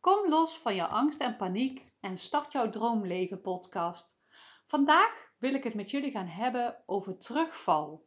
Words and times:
Kom 0.00 0.28
los 0.28 0.58
van 0.58 0.74
je 0.74 0.86
angst 0.86 1.20
en 1.20 1.36
paniek 1.36 1.92
en 2.00 2.16
start 2.16 2.52
jouw 2.52 2.70
droomleven 2.70 3.40
podcast. 3.40 4.16
Vandaag 4.66 5.32
wil 5.38 5.54
ik 5.54 5.64
het 5.64 5.74
met 5.74 5.90
jullie 5.90 6.10
gaan 6.10 6.26
hebben 6.26 6.82
over 6.86 7.18
terugval. 7.18 8.06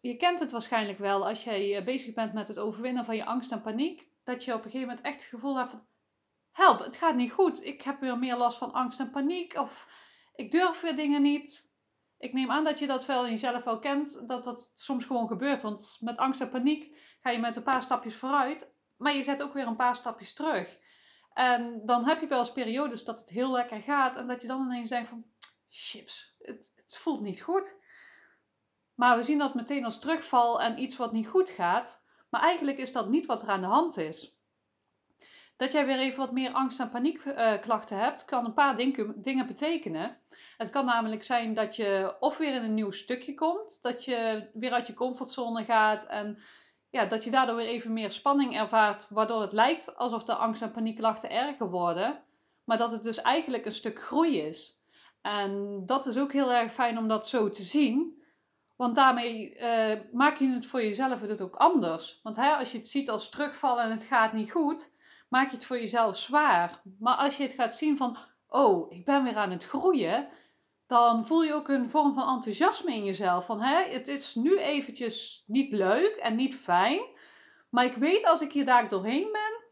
Je 0.00 0.16
kent 0.16 0.38
het 0.38 0.50
waarschijnlijk 0.50 0.98
wel 0.98 1.26
als 1.26 1.44
jij 1.44 1.76
eh, 1.76 1.84
bezig 1.84 2.14
bent 2.14 2.32
met 2.32 2.48
het 2.48 2.58
overwinnen 2.58 3.04
van 3.04 3.16
je 3.16 3.24
angst 3.24 3.52
en 3.52 3.62
paniek, 3.62 4.08
dat 4.24 4.44
je 4.44 4.54
op 4.54 4.64
een 4.64 4.70
gegeven 4.70 4.88
moment 4.88 5.06
echt 5.06 5.20
het 5.20 5.30
gevoel 5.30 5.56
hebt 5.56 5.70
van 5.70 5.86
help, 6.52 6.78
het 6.78 6.96
gaat 6.96 7.16
niet 7.16 7.32
goed. 7.32 7.64
Ik 7.64 7.82
heb 7.82 8.00
weer 8.00 8.18
meer 8.18 8.36
last 8.36 8.58
van 8.58 8.72
angst 8.72 9.00
en 9.00 9.10
paniek 9.10 9.58
of 9.58 9.88
ik 10.34 10.50
durf 10.50 10.80
weer 10.80 10.96
dingen 10.96 11.22
niet 11.22 11.70
ik 12.20 12.32
neem 12.32 12.50
aan 12.50 12.64
dat 12.64 12.78
je 12.78 12.86
dat 12.86 13.06
wel 13.06 13.24
in 13.24 13.30
jezelf 13.30 13.64
wel 13.64 13.78
kent, 13.78 14.28
dat 14.28 14.44
dat 14.44 14.70
soms 14.74 15.04
gewoon 15.04 15.28
gebeurt. 15.28 15.62
Want 15.62 15.96
met 16.00 16.18
angst 16.18 16.40
en 16.40 16.50
paniek 16.50 16.96
ga 17.20 17.30
je 17.30 17.38
met 17.38 17.56
een 17.56 17.62
paar 17.62 17.82
stapjes 17.82 18.16
vooruit, 18.16 18.74
maar 19.00 19.16
je 19.16 19.22
zet 19.22 19.42
ook 19.42 19.52
weer 19.52 19.66
een 19.66 19.76
paar 19.76 19.96
stapjes 19.96 20.32
terug. 20.32 20.78
En 21.34 21.82
dan 21.84 22.06
heb 22.06 22.20
je 22.20 22.26
wel 22.26 22.38
eens 22.38 22.52
periodes 22.52 23.04
dat 23.04 23.20
het 23.20 23.28
heel 23.28 23.50
lekker 23.50 23.80
gaat 23.80 24.16
en 24.16 24.26
dat 24.26 24.42
je 24.42 24.48
dan 24.48 24.62
ineens 24.62 24.88
denkt 24.88 25.08
van, 25.08 25.24
chips, 25.68 26.34
het, 26.38 26.72
het 26.76 26.96
voelt 26.96 27.20
niet 27.20 27.42
goed. 27.42 27.76
Maar 28.94 29.16
we 29.16 29.22
zien 29.22 29.38
dat 29.38 29.54
meteen 29.54 29.84
als 29.84 30.00
terugval 30.00 30.62
en 30.62 30.78
iets 30.78 30.96
wat 30.96 31.12
niet 31.12 31.28
goed 31.28 31.50
gaat. 31.50 32.04
Maar 32.30 32.40
eigenlijk 32.40 32.78
is 32.78 32.92
dat 32.92 33.08
niet 33.08 33.26
wat 33.26 33.42
er 33.42 33.48
aan 33.48 33.60
de 33.60 33.66
hand 33.66 33.96
is 33.96 34.40
dat 35.60 35.72
jij 35.72 35.86
weer 35.86 35.98
even 35.98 36.18
wat 36.18 36.32
meer 36.32 36.52
angst- 36.52 36.80
en 36.80 36.90
paniekklachten 36.90 37.96
uh, 37.96 38.02
hebt, 38.02 38.24
kan 38.24 38.44
een 38.44 38.54
paar 38.54 38.76
dingen 39.16 39.46
betekenen. 39.46 40.18
Het 40.56 40.70
kan 40.70 40.84
namelijk 40.84 41.22
zijn 41.22 41.54
dat 41.54 41.76
je 41.76 42.16
of 42.20 42.38
weer 42.38 42.54
in 42.54 42.62
een 42.62 42.74
nieuw 42.74 42.90
stukje 42.90 43.34
komt, 43.34 43.82
dat 43.82 44.04
je 44.04 44.48
weer 44.52 44.72
uit 44.72 44.86
je 44.86 44.94
comfortzone 44.94 45.64
gaat 45.64 46.06
en 46.06 46.38
ja, 46.90 47.04
dat 47.04 47.24
je 47.24 47.30
daardoor 47.30 47.56
weer 47.56 47.66
even 47.66 47.92
meer 47.92 48.10
spanning 48.10 48.56
ervaart, 48.56 49.06
waardoor 49.10 49.40
het 49.40 49.52
lijkt 49.52 49.96
alsof 49.96 50.24
de 50.24 50.34
angst- 50.34 50.62
en 50.62 50.70
paniekklachten 50.70 51.30
erger 51.30 51.70
worden, 51.70 52.22
maar 52.64 52.78
dat 52.78 52.90
het 52.90 53.02
dus 53.02 53.20
eigenlijk 53.20 53.66
een 53.66 53.72
stuk 53.72 54.00
groei 54.00 54.38
is. 54.38 54.78
En 55.22 55.82
dat 55.86 56.06
is 56.06 56.18
ook 56.18 56.32
heel 56.32 56.52
erg 56.52 56.72
fijn 56.72 56.98
om 56.98 57.08
dat 57.08 57.28
zo 57.28 57.50
te 57.50 57.62
zien. 57.62 58.22
Want 58.76 58.94
daarmee 58.94 59.56
uh, 59.56 60.00
maak 60.12 60.36
je 60.36 60.48
het 60.48 60.66
voor 60.66 60.82
jezelf 60.82 61.20
het 61.20 61.40
ook 61.40 61.56
anders. 61.56 62.20
Want 62.22 62.38
als 62.38 62.72
je 62.72 62.78
het 62.78 62.88
ziet 62.88 63.10
als 63.10 63.28
terugval 63.28 63.80
en 63.80 63.90
het 63.90 64.02
gaat 64.02 64.32
niet 64.32 64.50
goed, 64.50 64.92
maak 65.28 65.50
je 65.50 65.56
het 65.56 65.66
voor 65.66 65.78
jezelf 65.78 66.16
zwaar. 66.16 66.82
Maar 66.98 67.16
als 67.16 67.36
je 67.36 67.42
het 67.42 67.52
gaat 67.52 67.74
zien 67.74 67.96
van, 67.96 68.18
oh, 68.48 68.92
ik 68.92 69.04
ben 69.04 69.22
weer 69.22 69.36
aan 69.36 69.50
het 69.50 69.64
groeien, 69.64 70.28
dan 70.90 71.24
voel 71.24 71.42
je 71.42 71.54
ook 71.54 71.68
een 71.68 71.88
vorm 71.88 72.14
van 72.14 72.34
enthousiasme 72.34 72.94
in 72.94 73.04
jezelf. 73.04 73.46
Van, 73.46 73.60
hè, 73.60 73.82
het 73.82 74.08
is 74.08 74.34
nu 74.34 74.58
eventjes 74.58 75.44
niet 75.46 75.72
leuk 75.72 76.16
en 76.16 76.34
niet 76.34 76.54
fijn, 76.56 77.00
maar 77.68 77.84
ik 77.84 77.94
weet 77.94 78.26
als 78.26 78.40
ik 78.40 78.52
hier 78.52 78.64
daar 78.64 78.88
doorheen 78.88 79.32
ben, 79.32 79.64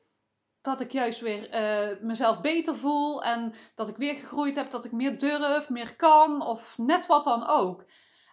dat 0.61 0.81
ik 0.81 0.93
juist 0.93 1.21
weer 1.21 1.55
uh, 1.55 2.01
mezelf 2.01 2.41
beter 2.41 2.77
voel 2.77 3.23
en 3.23 3.55
dat 3.75 3.89
ik 3.89 3.97
weer 3.97 4.15
gegroeid 4.15 4.57
heb, 4.57 4.71
dat 4.71 4.85
ik 4.85 4.93
meer 4.93 5.19
durf, 5.19 5.69
meer 5.69 5.97
kan 5.97 6.43
of 6.43 6.79
net 6.79 7.07
wat 7.07 7.25
dan 7.25 7.47
ook. 7.47 7.85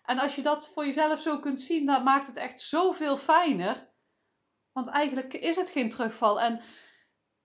En 0.04 0.20
als 0.20 0.36
je 0.36 0.42
dat 0.42 0.70
voor 0.70 0.86
jezelf 0.86 1.20
zo 1.20 1.40
kunt 1.40 1.62
zien, 1.62 1.86
dan 1.86 2.04
maakt 2.04 2.28
het 2.28 2.38
echt 2.38 2.62
zoveel 2.62 3.18
fijner. 3.18 3.90
Want 4.72 4.88
eigenlijk 4.88 5.34
is 5.34 5.56
het 5.56 5.70
geen 5.70 5.90
terugval. 5.90 6.42
En 6.42 6.62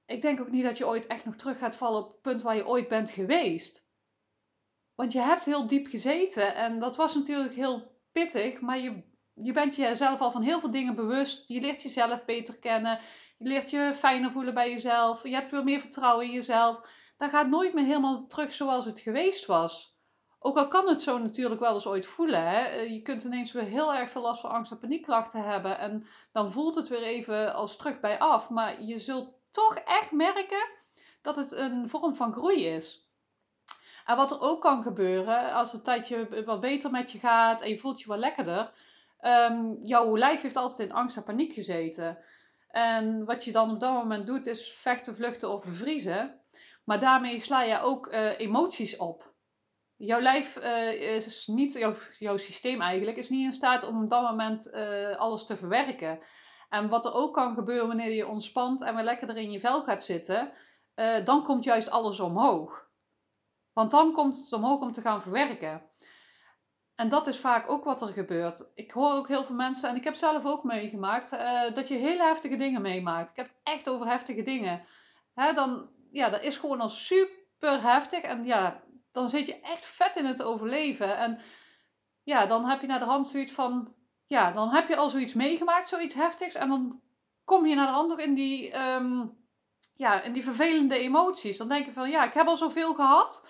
ik 0.06 0.22
denk 0.22 0.40
ook 0.40 0.50
niet 0.50 0.64
dat 0.64 0.78
je 0.78 0.86
ooit 0.86 1.06
echt 1.06 1.24
nog 1.24 1.36
terug 1.36 1.58
gaat 1.58 1.76
vallen 1.76 2.04
op 2.04 2.12
het 2.12 2.20
punt 2.20 2.42
waar 2.42 2.56
je 2.56 2.66
ooit 2.66 2.88
bent 2.88 3.10
geweest. 3.10 3.88
Want 5.00 5.12
je 5.12 5.20
hebt 5.20 5.44
heel 5.44 5.66
diep 5.66 5.86
gezeten 5.86 6.54
en 6.54 6.78
dat 6.78 6.96
was 6.96 7.14
natuurlijk 7.14 7.54
heel 7.54 7.92
pittig, 8.12 8.60
maar 8.60 8.78
je, 8.78 9.02
je 9.34 9.52
bent 9.52 9.76
jezelf 9.76 10.20
al 10.20 10.30
van 10.30 10.42
heel 10.42 10.60
veel 10.60 10.70
dingen 10.70 10.94
bewust. 10.94 11.48
Je 11.48 11.60
leert 11.60 11.82
jezelf 11.82 12.24
beter 12.24 12.58
kennen, 12.58 12.98
je 13.38 13.48
leert 13.48 13.70
je 13.70 13.92
fijner 13.94 14.30
voelen 14.30 14.54
bij 14.54 14.70
jezelf, 14.70 15.22
je 15.22 15.34
hebt 15.34 15.50
weer 15.50 15.64
meer 15.64 15.80
vertrouwen 15.80 16.26
in 16.26 16.32
jezelf. 16.32 16.80
Dan 17.16 17.30
gaat 17.30 17.48
nooit 17.48 17.74
meer 17.74 17.84
helemaal 17.84 18.26
terug 18.26 18.54
zoals 18.54 18.84
het 18.84 19.00
geweest 19.00 19.46
was. 19.46 19.98
Ook 20.38 20.56
al 20.56 20.68
kan 20.68 20.88
het 20.88 21.02
zo 21.02 21.18
natuurlijk 21.18 21.60
wel 21.60 21.74
eens 21.74 21.86
ooit 21.86 22.06
voelen. 22.06 22.48
Hè? 22.48 22.80
Je 22.80 23.02
kunt 23.02 23.24
ineens 23.24 23.52
weer 23.52 23.64
heel 23.64 23.94
erg 23.94 24.10
veel 24.10 24.22
last 24.22 24.40
van 24.40 24.50
angst- 24.50 24.70
en 24.70 24.78
paniekklachten 24.78 25.44
hebben. 25.44 25.78
En 25.78 26.06
dan 26.32 26.52
voelt 26.52 26.74
het 26.74 26.88
weer 26.88 27.02
even 27.02 27.54
als 27.54 27.76
terug 27.76 28.00
bij 28.00 28.18
af. 28.18 28.50
Maar 28.50 28.82
je 28.82 28.98
zult 28.98 29.34
toch 29.50 29.74
echt 29.74 30.12
merken 30.12 30.68
dat 31.22 31.36
het 31.36 31.52
een 31.52 31.88
vorm 31.88 32.14
van 32.14 32.32
groei 32.32 32.66
is. 32.66 33.09
En 34.04 34.16
wat 34.16 34.30
er 34.30 34.40
ook 34.40 34.60
kan 34.60 34.82
gebeuren, 34.82 35.52
als 35.52 35.72
het 35.72 35.84
tijdje 35.84 36.44
wat 36.44 36.60
beter 36.60 36.90
met 36.90 37.12
je 37.12 37.18
gaat 37.18 37.62
en 37.62 37.68
je 37.68 37.78
voelt 37.78 38.00
je 38.00 38.08
wat 38.08 38.18
lekkerder, 38.18 38.72
um, 39.20 39.78
jouw 39.82 40.16
lijf 40.16 40.42
heeft 40.42 40.56
altijd 40.56 40.88
in 40.88 40.94
angst 40.94 41.16
en 41.16 41.22
paniek 41.22 41.52
gezeten. 41.52 42.18
En 42.68 43.24
wat 43.24 43.44
je 43.44 43.52
dan 43.52 43.70
op 43.70 43.80
dat 43.80 43.92
moment 43.92 44.26
doet, 44.26 44.46
is 44.46 44.72
vechten, 44.72 45.14
vluchten 45.14 45.50
of 45.50 45.64
bevriezen. 45.64 46.40
Maar 46.84 47.00
daarmee 47.00 47.38
sla 47.38 47.62
je 47.62 47.80
ook 47.80 48.12
uh, 48.12 48.38
emoties 48.38 48.96
op. 48.96 49.32
Jouw 49.96 50.20
lijf 50.20 50.56
uh, 50.56 51.16
is 51.16 51.46
niet, 51.46 51.72
jouw, 52.18 52.36
systeem 52.36 52.80
eigenlijk, 52.80 53.16
is 53.16 53.28
niet 53.28 53.44
in 53.44 53.52
staat 53.52 53.84
om 53.84 54.02
op 54.02 54.10
dat 54.10 54.22
moment 54.22 54.74
uh, 54.74 55.16
alles 55.16 55.46
te 55.46 55.56
verwerken. 55.56 56.18
En 56.68 56.88
wat 56.88 57.04
er 57.04 57.12
ook 57.12 57.34
kan 57.34 57.54
gebeuren 57.54 57.86
wanneer 57.86 58.12
je 58.12 58.28
ontspant 58.28 58.82
en 58.82 58.94
weer 58.94 59.04
lekker 59.04 59.36
in 59.36 59.50
je 59.50 59.60
vel 59.60 59.82
gaat 59.82 60.04
zitten, 60.04 60.52
dan 61.24 61.44
komt 61.44 61.64
juist 61.64 61.90
alles 61.90 62.20
omhoog. 62.20 62.89
Want 63.72 63.90
dan 63.90 64.12
komt 64.12 64.36
het 64.36 64.52
omhoog 64.52 64.80
om 64.80 64.92
te 64.92 65.00
gaan 65.00 65.22
verwerken. 65.22 65.82
En 66.94 67.08
dat 67.08 67.26
is 67.26 67.38
vaak 67.38 67.70
ook 67.70 67.84
wat 67.84 68.02
er 68.02 68.08
gebeurt. 68.08 68.64
Ik 68.74 68.90
hoor 68.90 69.12
ook 69.12 69.28
heel 69.28 69.44
veel 69.44 69.54
mensen, 69.54 69.88
en 69.88 69.96
ik 69.96 70.04
heb 70.04 70.14
zelf 70.14 70.44
ook 70.44 70.64
meegemaakt, 70.64 71.32
uh, 71.32 71.74
dat 71.74 71.88
je 71.88 71.94
hele 71.94 72.22
heftige 72.22 72.56
dingen 72.56 72.82
meemaakt. 72.82 73.30
Ik 73.30 73.36
heb 73.36 73.46
het 73.46 73.60
echt 73.62 73.88
over 73.88 74.06
heftige 74.06 74.42
dingen. 74.42 74.84
Hè, 75.34 75.52
dan, 75.52 75.88
ja, 76.10 76.28
dat 76.28 76.42
is 76.42 76.56
gewoon 76.56 76.80
al 76.80 76.88
super 76.88 77.82
heftig. 77.82 78.20
En 78.20 78.44
ja, 78.44 78.82
dan 79.12 79.28
zit 79.28 79.46
je 79.46 79.60
echt 79.60 79.86
vet 79.86 80.16
in 80.16 80.24
het 80.24 80.42
overleven. 80.42 81.16
En 81.16 81.40
ja, 82.22 82.46
dan 82.46 82.64
heb 82.64 82.80
je 82.80 82.86
naar 82.86 82.98
de 82.98 83.04
hand 83.04 83.28
zoiets 83.28 83.52
van, 83.52 83.94
ja, 84.26 84.52
dan 84.52 84.68
heb 84.68 84.88
je 84.88 84.96
al 84.96 85.10
zoiets 85.10 85.34
meegemaakt, 85.34 85.88
zoiets 85.88 86.14
heftigs. 86.14 86.54
En 86.54 86.68
dan 86.68 87.00
kom 87.44 87.66
je 87.66 87.74
naar 87.74 87.86
de 87.86 87.92
hand 87.92 88.08
nog 88.08 88.18
in 88.18 88.34
die, 88.34 88.78
um, 88.78 89.38
ja, 89.94 90.22
in 90.22 90.32
die 90.32 90.44
vervelende 90.44 90.98
emoties. 90.98 91.56
Dan 91.56 91.68
denk 91.68 91.86
je 91.86 91.92
van, 91.92 92.10
ja, 92.10 92.24
ik 92.24 92.34
heb 92.34 92.46
al 92.46 92.56
zoveel 92.56 92.94
gehad. 92.94 93.44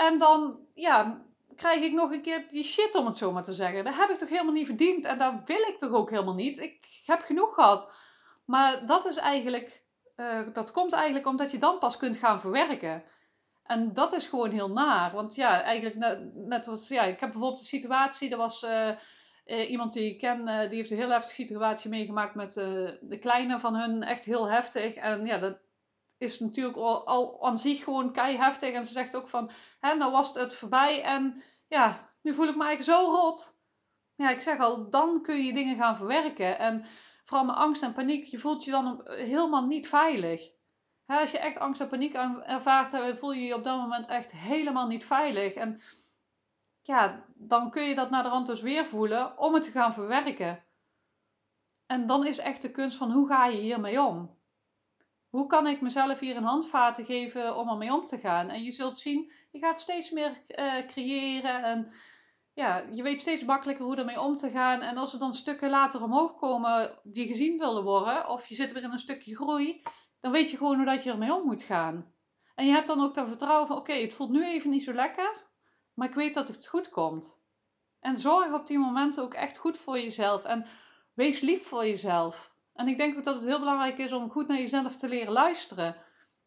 En 0.00 0.18
dan, 0.18 0.58
ja, 0.74 1.22
krijg 1.56 1.82
ik 1.82 1.92
nog 1.92 2.12
een 2.12 2.22
keer 2.22 2.46
die 2.50 2.64
shit, 2.64 2.94
om 2.94 3.06
het 3.06 3.16
zo 3.16 3.32
maar 3.32 3.42
te 3.42 3.52
zeggen. 3.52 3.84
Dat 3.84 3.96
heb 3.96 4.10
ik 4.10 4.18
toch 4.18 4.28
helemaal 4.28 4.52
niet 4.52 4.66
verdiend. 4.66 5.04
En 5.04 5.18
dat 5.18 5.34
wil 5.44 5.60
ik 5.60 5.78
toch 5.78 5.92
ook 5.92 6.10
helemaal 6.10 6.34
niet. 6.34 6.58
Ik 6.58 6.86
heb 7.06 7.20
genoeg 7.20 7.54
gehad. 7.54 7.92
Maar 8.44 8.86
dat 8.86 9.06
is 9.06 9.16
eigenlijk, 9.16 9.82
uh, 10.16 10.40
dat 10.52 10.70
komt 10.70 10.92
eigenlijk 10.92 11.26
omdat 11.26 11.50
je 11.50 11.58
dan 11.58 11.78
pas 11.78 11.96
kunt 11.96 12.16
gaan 12.16 12.40
verwerken. 12.40 13.04
En 13.64 13.94
dat 13.94 14.12
is 14.12 14.26
gewoon 14.26 14.50
heel 14.50 14.70
naar. 14.70 15.12
Want 15.12 15.34
ja, 15.34 15.62
eigenlijk 15.62 15.96
net, 15.96 16.34
net 16.34 16.88
ja, 16.88 17.02
ik 17.02 17.20
heb 17.20 17.30
bijvoorbeeld 17.30 17.58
een 17.58 17.64
situatie, 17.64 18.28
dat 18.28 18.38
was... 18.38 18.62
Uh, 18.62 18.88
uh, 19.46 19.70
iemand 19.70 19.92
die 19.92 20.10
ik 20.10 20.18
ken, 20.18 20.44
die 20.44 20.76
heeft 20.76 20.90
een 20.90 20.96
heel 20.96 21.10
heftige 21.10 21.34
situatie 21.34 21.90
meegemaakt 21.90 22.34
met 22.34 22.52
de 23.00 23.18
kleine 23.20 23.58
van 23.58 23.74
hun. 23.74 24.02
Echt 24.02 24.24
heel 24.24 24.50
heftig. 24.50 24.94
En 24.94 25.26
ja, 25.26 25.38
dat 25.38 25.58
is 26.20 26.40
natuurlijk 26.40 26.76
al, 26.76 27.06
al 27.06 27.46
aan 27.46 27.58
zich 27.58 27.84
gewoon 27.84 28.12
kei 28.12 28.36
heftig. 28.36 28.72
En 28.72 28.84
ze 28.84 28.92
zegt 28.92 29.16
ook 29.16 29.28
van, 29.28 29.50
hè, 29.80 29.94
nou 29.94 30.12
was 30.12 30.34
het 30.34 30.54
voorbij 30.54 31.02
en 31.02 31.42
ja, 31.66 32.14
nu 32.22 32.34
voel 32.34 32.48
ik 32.48 32.56
me 32.56 32.64
eigenlijk 32.64 32.98
zo 32.98 33.10
rot. 33.10 33.58
Ja, 34.14 34.30
ik 34.30 34.40
zeg 34.40 34.58
al, 34.58 34.90
dan 34.90 35.22
kun 35.22 35.44
je 35.44 35.52
dingen 35.52 35.76
gaan 35.76 35.96
verwerken. 35.96 36.58
En 36.58 36.84
vooral 37.24 37.46
met 37.46 37.56
angst 37.56 37.82
en 37.82 37.92
paniek, 37.92 38.24
je 38.24 38.38
voelt 38.38 38.64
je 38.64 38.70
dan 38.70 39.00
helemaal 39.04 39.66
niet 39.66 39.88
veilig. 39.88 40.50
Als 41.06 41.30
je 41.30 41.38
echt 41.38 41.58
angst 41.58 41.80
en 41.80 41.88
paniek 41.88 42.14
ervaart, 42.14 43.18
voel 43.18 43.32
je 43.32 43.44
je 43.44 43.54
op 43.54 43.64
dat 43.64 43.76
moment 43.76 44.06
echt 44.06 44.32
helemaal 44.32 44.86
niet 44.86 45.04
veilig. 45.04 45.54
En 45.54 45.80
ja, 46.82 47.24
dan 47.34 47.70
kun 47.70 47.82
je 47.82 47.94
dat 47.94 48.10
naar 48.10 48.22
de 48.22 48.28
rand 48.28 48.46
dus 48.46 48.60
weer 48.60 48.86
voelen 48.86 49.38
om 49.38 49.54
het 49.54 49.62
te 49.62 49.70
gaan 49.70 49.94
verwerken. 49.94 50.64
En 51.86 52.06
dan 52.06 52.26
is 52.26 52.38
echt 52.38 52.62
de 52.62 52.70
kunst 52.70 52.96
van 52.96 53.10
hoe 53.10 53.28
ga 53.28 53.46
je 53.46 53.60
hiermee 53.60 54.02
om? 54.02 54.39
Hoe 55.30 55.46
kan 55.46 55.66
ik 55.66 55.80
mezelf 55.80 56.18
hier 56.18 56.36
een 56.36 56.42
handvaten 56.42 57.04
geven 57.04 57.56
om 57.56 57.68
ermee 57.68 57.92
om 57.92 58.06
te 58.06 58.18
gaan? 58.18 58.48
En 58.48 58.62
je 58.62 58.72
zult 58.72 58.98
zien, 58.98 59.32
je 59.50 59.58
gaat 59.58 59.80
steeds 59.80 60.10
meer 60.10 60.30
uh, 60.30 60.86
creëren 60.86 61.64
en 61.64 61.88
ja, 62.54 62.84
je 62.90 63.02
weet 63.02 63.20
steeds 63.20 63.44
makkelijker 63.44 63.84
hoe 63.84 63.96
ermee 63.96 64.20
om 64.20 64.36
te 64.36 64.50
gaan. 64.50 64.80
En 64.80 64.96
als 64.96 65.12
er 65.12 65.18
dan 65.18 65.34
stukken 65.34 65.70
later 65.70 66.02
omhoog 66.02 66.36
komen 66.36 66.98
die 67.02 67.26
gezien 67.26 67.58
willen 67.58 67.82
worden, 67.82 68.28
of 68.28 68.46
je 68.46 68.54
zit 68.54 68.72
weer 68.72 68.82
in 68.82 68.90
een 68.90 68.98
stukje 68.98 69.36
groei, 69.36 69.82
dan 70.20 70.32
weet 70.32 70.50
je 70.50 70.56
gewoon 70.56 70.76
hoe 70.76 70.84
dat 70.84 71.02
je 71.02 71.10
ermee 71.10 71.34
om 71.34 71.46
moet 71.46 71.62
gaan. 71.62 72.14
En 72.54 72.66
je 72.66 72.72
hebt 72.72 72.86
dan 72.86 73.02
ook 73.02 73.14
dat 73.14 73.28
vertrouwen 73.28 73.66
van, 73.66 73.76
oké, 73.76 73.92
het 73.92 74.14
voelt 74.14 74.30
nu 74.30 74.44
even 74.44 74.70
niet 74.70 74.84
zo 74.84 74.92
lekker, 74.92 75.46
maar 75.94 76.08
ik 76.08 76.14
weet 76.14 76.34
dat 76.34 76.48
het 76.48 76.66
goed 76.66 76.90
komt. 76.90 77.38
En 78.00 78.16
zorg 78.16 78.52
op 78.52 78.66
die 78.66 78.78
momenten 78.78 79.22
ook 79.22 79.34
echt 79.34 79.56
goed 79.56 79.78
voor 79.78 79.98
jezelf. 79.98 80.44
En 80.44 80.66
wees 81.14 81.40
lief 81.40 81.66
voor 81.66 81.86
jezelf. 81.86 82.54
En 82.80 82.88
ik 82.88 82.98
denk 82.98 83.16
ook 83.16 83.24
dat 83.24 83.34
het 83.34 83.44
heel 83.44 83.58
belangrijk 83.58 83.98
is 83.98 84.12
om 84.12 84.30
goed 84.30 84.46
naar 84.46 84.58
jezelf 84.58 84.96
te 84.96 85.08
leren 85.08 85.32
luisteren. 85.32 85.96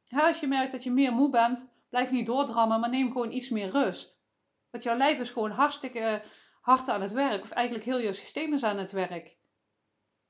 als 0.10 0.40
je 0.40 0.48
merkt 0.48 0.72
dat 0.72 0.84
je 0.84 0.92
meer 0.92 1.14
moe 1.14 1.30
bent, 1.30 1.72
blijf 1.90 2.12
niet 2.12 2.26
doordrammen, 2.26 2.80
maar 2.80 2.90
neem 2.90 3.12
gewoon 3.12 3.32
iets 3.32 3.50
meer 3.50 3.70
rust. 3.70 4.20
Want 4.72 4.84
jouw 4.84 4.98
lijf 4.98 5.20
is 5.20 5.30
gewoon 5.30 5.52
hartstikke 5.52 6.24
hard 6.62 6.90
aan 6.90 7.02
het 7.02 7.12
werk. 7.12 7.44
Of 7.44 7.52
eigenlijk 7.52 7.86
heel 7.86 8.02
jouw 8.02 8.14
systeem 8.14 8.54
is 8.54 8.64
aan 8.64 8.78
het 8.78 8.92
werk. 8.92 9.38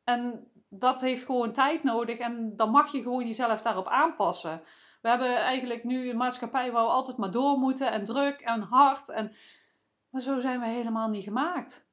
En 0.03 0.51
dat 0.69 1.01
heeft 1.01 1.25
gewoon 1.25 1.53
tijd 1.53 1.83
nodig 1.83 2.17
en 2.17 2.55
dan 2.55 2.71
mag 2.71 2.91
je 2.91 3.01
gewoon 3.01 3.27
jezelf 3.27 3.61
daarop 3.61 3.87
aanpassen. 3.87 4.61
We 5.01 5.09
hebben 5.09 5.35
eigenlijk 5.35 5.83
nu 5.83 6.09
een 6.09 6.17
maatschappij 6.17 6.71
waar 6.71 6.85
we 6.85 6.91
altijd 6.91 7.17
maar 7.17 7.31
door 7.31 7.57
moeten 7.57 7.91
en 7.91 8.05
druk 8.05 8.41
en 8.41 8.61
hard. 8.61 9.09
En... 9.09 9.35
Maar 10.09 10.21
zo 10.21 10.39
zijn 10.39 10.59
we 10.59 10.67
helemaal 10.67 11.09
niet 11.09 11.23
gemaakt. 11.23 11.87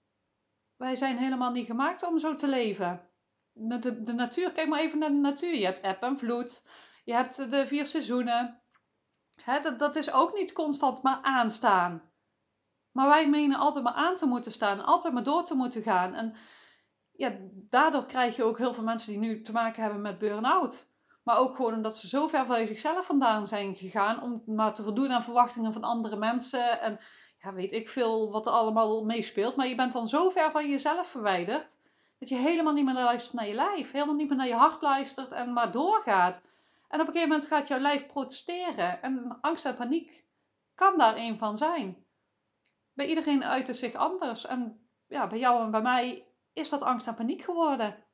Wij 0.77 0.97
zijn 0.97 1.19
helemaal 1.19 1.51
niet 1.51 1.67
gemaakt 1.67 2.03
om 2.03 2.19
zo 2.19 2.35
te 2.35 2.49
leven. 2.49 3.10
De, 3.62 4.03
de, 4.03 4.12
natuur, 4.12 4.53
kijk 4.53 4.69
maar 4.69 4.81
even 4.81 4.99
naar 4.99 5.09
de 5.09 5.15
natuur. 5.15 5.55
Je 5.55 5.65
hebt 5.65 5.81
eb 5.81 6.03
en 6.03 6.19
vloed. 6.19 6.65
Je 7.05 7.12
hebt 7.12 7.51
de 7.51 7.67
vier 7.67 7.87
seizoenen. 7.87 8.61
Hè, 9.43 9.61
dat, 9.61 9.79
dat 9.79 9.97
is 9.97 10.12
ook 10.12 10.35
niet 10.35 10.53
constant 10.53 11.03
maar 11.03 11.19
aanstaan. 11.23 12.11
Maar 12.93 13.09
wij 13.09 13.29
menen 13.29 13.59
altijd 13.59 13.85
maar 13.85 13.93
aan 13.93 14.17
te 14.17 14.27
moeten 14.27 14.53
staan. 14.53 14.85
Altijd 14.85 15.15
maar 15.15 15.23
door 15.23 15.45
te 15.45 15.55
moeten 15.55 15.83
gaan. 15.83 16.15
En 16.15 16.35
ja, 17.12 17.37
daardoor 17.53 18.07
krijg 18.07 18.37
je 18.37 18.45
ook 18.45 18.59
heel 18.59 18.75
veel 18.75 18.85
mensen 18.85 19.12
die 19.12 19.21
nu 19.21 19.43
te 19.43 19.53
maken 19.53 19.83
hebben 19.83 20.01
met 20.01 20.19
burn-out. 20.19 20.89
Maar 21.25 21.39
ook 21.39 21.55
gewoon 21.55 21.75
omdat 21.75 21.99
ze 21.99 22.09
zo 22.09 22.27
ver 22.29 22.47
van 22.47 22.67
zichzelf 22.67 23.06
vandaan 23.06 23.49
zijn 23.49 23.75
gegaan. 23.77 24.23
Om 24.23 24.43
maar 24.47 24.75
te 24.75 24.83
voldoen 24.83 25.13
aan 25.13 25.23
verwachtingen 25.23 25.73
van 25.73 25.85
andere 25.85 26.17
mensen. 26.17 26.81
En 26.81 26.99
ja, 27.39 27.53
weet 27.53 27.73
ik 27.73 27.89
veel 27.89 28.31
wat 28.31 28.47
er 28.47 28.53
allemaal 28.53 29.05
meespeelt. 29.05 29.56
Maar 29.56 29.67
je 29.67 29.75
bent 29.75 29.93
dan 29.93 30.09
zo 30.09 30.31
ver 30.31 30.51
van 30.51 30.69
jezelf 30.69 31.06
verwijderd. 31.06 31.79
Dat 32.20 32.28
je 32.28 32.37
helemaal 32.37 32.72
niet 32.72 32.84
meer 32.84 32.94
luistert 32.94 33.34
naar 33.34 33.46
je 33.46 33.55
lijf. 33.55 33.93
Helemaal 33.93 34.14
niet 34.14 34.28
meer 34.28 34.37
naar 34.37 34.46
je 34.46 34.55
hart 34.55 34.82
luistert 34.82 35.32
en 35.32 35.52
maar 35.52 35.72
doorgaat. 35.72 36.43
En 36.88 37.00
op 37.00 37.06
een 37.06 37.12
gegeven 37.12 37.28
moment 37.28 37.49
gaat 37.49 37.69
jouw 37.69 37.78
lijf 37.78 38.06
protesteren. 38.06 39.02
En 39.02 39.38
angst 39.40 39.64
en 39.64 39.75
paniek 39.75 40.25
kan 40.75 40.99
daar 40.99 41.17
een 41.17 41.38
van 41.38 41.58
zijn. 41.58 42.05
Bij 42.93 43.06
iedereen 43.06 43.44
uit 43.44 43.67
het 43.67 43.76
zich 43.76 43.94
anders. 43.94 44.46
En 44.46 44.88
ja, 45.06 45.26
bij 45.26 45.38
jou 45.38 45.64
en 45.64 45.70
bij 45.70 45.82
mij 45.82 46.26
is 46.52 46.69
dat 46.69 46.82
angst 46.82 47.06
en 47.06 47.14
paniek 47.14 47.43
geworden. 47.43 47.87
Er 47.87 48.05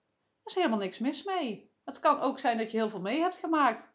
is 0.44 0.54
helemaal 0.54 0.78
niks 0.78 0.98
mis 0.98 1.24
mee. 1.24 1.70
Het 1.84 1.98
kan 1.98 2.20
ook 2.20 2.38
zijn 2.38 2.58
dat 2.58 2.70
je 2.70 2.76
heel 2.76 2.90
veel 2.90 3.00
mee 3.00 3.20
hebt 3.20 3.36
gemaakt. 3.36 3.94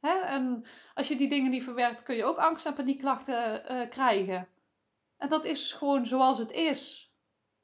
Hè? 0.00 0.18
En 0.18 0.64
als 0.94 1.08
je 1.08 1.16
die 1.16 1.28
dingen 1.28 1.50
niet 1.50 1.64
verwerkt, 1.64 2.02
kun 2.02 2.16
je 2.16 2.24
ook 2.24 2.38
angst- 2.38 2.66
en 2.66 2.74
paniekklachten 2.74 3.72
uh, 3.72 3.88
krijgen. 3.88 4.48
En 5.16 5.28
dat 5.28 5.44
is 5.44 5.72
gewoon 5.72 6.06
zoals 6.06 6.38
het 6.38 6.50
is. 6.50 7.07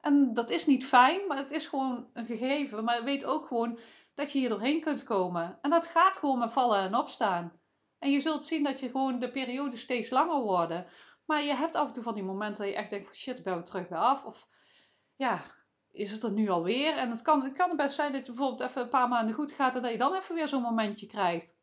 En 0.05 0.33
dat 0.33 0.49
is 0.49 0.65
niet 0.65 0.85
fijn, 0.85 1.27
maar 1.27 1.37
het 1.37 1.51
is 1.51 1.67
gewoon 1.67 2.07
een 2.13 2.25
gegeven. 2.25 2.83
Maar 2.83 3.03
weet 3.03 3.25
ook 3.25 3.47
gewoon 3.47 3.79
dat 4.15 4.31
je 4.31 4.39
hier 4.39 4.49
doorheen 4.49 4.81
kunt 4.81 5.03
komen. 5.03 5.57
En 5.61 5.69
dat 5.69 5.87
gaat 5.87 6.17
gewoon 6.17 6.39
met 6.39 6.51
vallen 6.51 6.79
en 6.79 6.95
opstaan. 6.95 7.59
En 7.99 8.11
je 8.11 8.19
zult 8.19 8.45
zien 8.45 8.63
dat 8.63 8.79
je 8.79 8.89
gewoon 8.89 9.19
de 9.19 9.31
periode 9.31 9.77
steeds 9.77 10.09
langer 10.09 10.41
worden. 10.41 10.87
Maar 11.25 11.43
je 11.43 11.55
hebt 11.55 11.75
af 11.75 11.87
en 11.87 11.93
toe 11.93 12.03
van 12.03 12.13
die 12.13 12.23
momenten 12.23 12.63
dat 12.63 12.73
je 12.73 12.79
echt 12.79 12.89
denkt 12.89 13.05
van 13.05 13.15
shit, 13.15 13.43
ben 13.43 13.57
we 13.57 13.63
terug 13.63 13.87
bij 13.87 13.97
af. 13.97 14.25
Of 14.25 14.47
ja, 15.15 15.41
is 15.91 16.11
het 16.11 16.23
er 16.23 16.31
nu 16.31 16.49
alweer? 16.49 16.97
En 16.97 17.09
het 17.09 17.21
kan, 17.21 17.43
het 17.43 17.53
kan 17.53 17.75
best 17.75 17.95
zijn 17.95 18.11
dat 18.11 18.25
je 18.25 18.31
bijvoorbeeld 18.31 18.69
even 18.69 18.81
een 18.81 18.89
paar 18.89 19.07
maanden 19.07 19.35
goed 19.35 19.51
gaat 19.51 19.75
en 19.75 19.81
dat 19.81 19.91
je 19.91 19.97
dan 19.97 20.15
even 20.15 20.35
weer 20.35 20.47
zo'n 20.47 20.61
momentje 20.61 21.07
krijgt. 21.07 21.55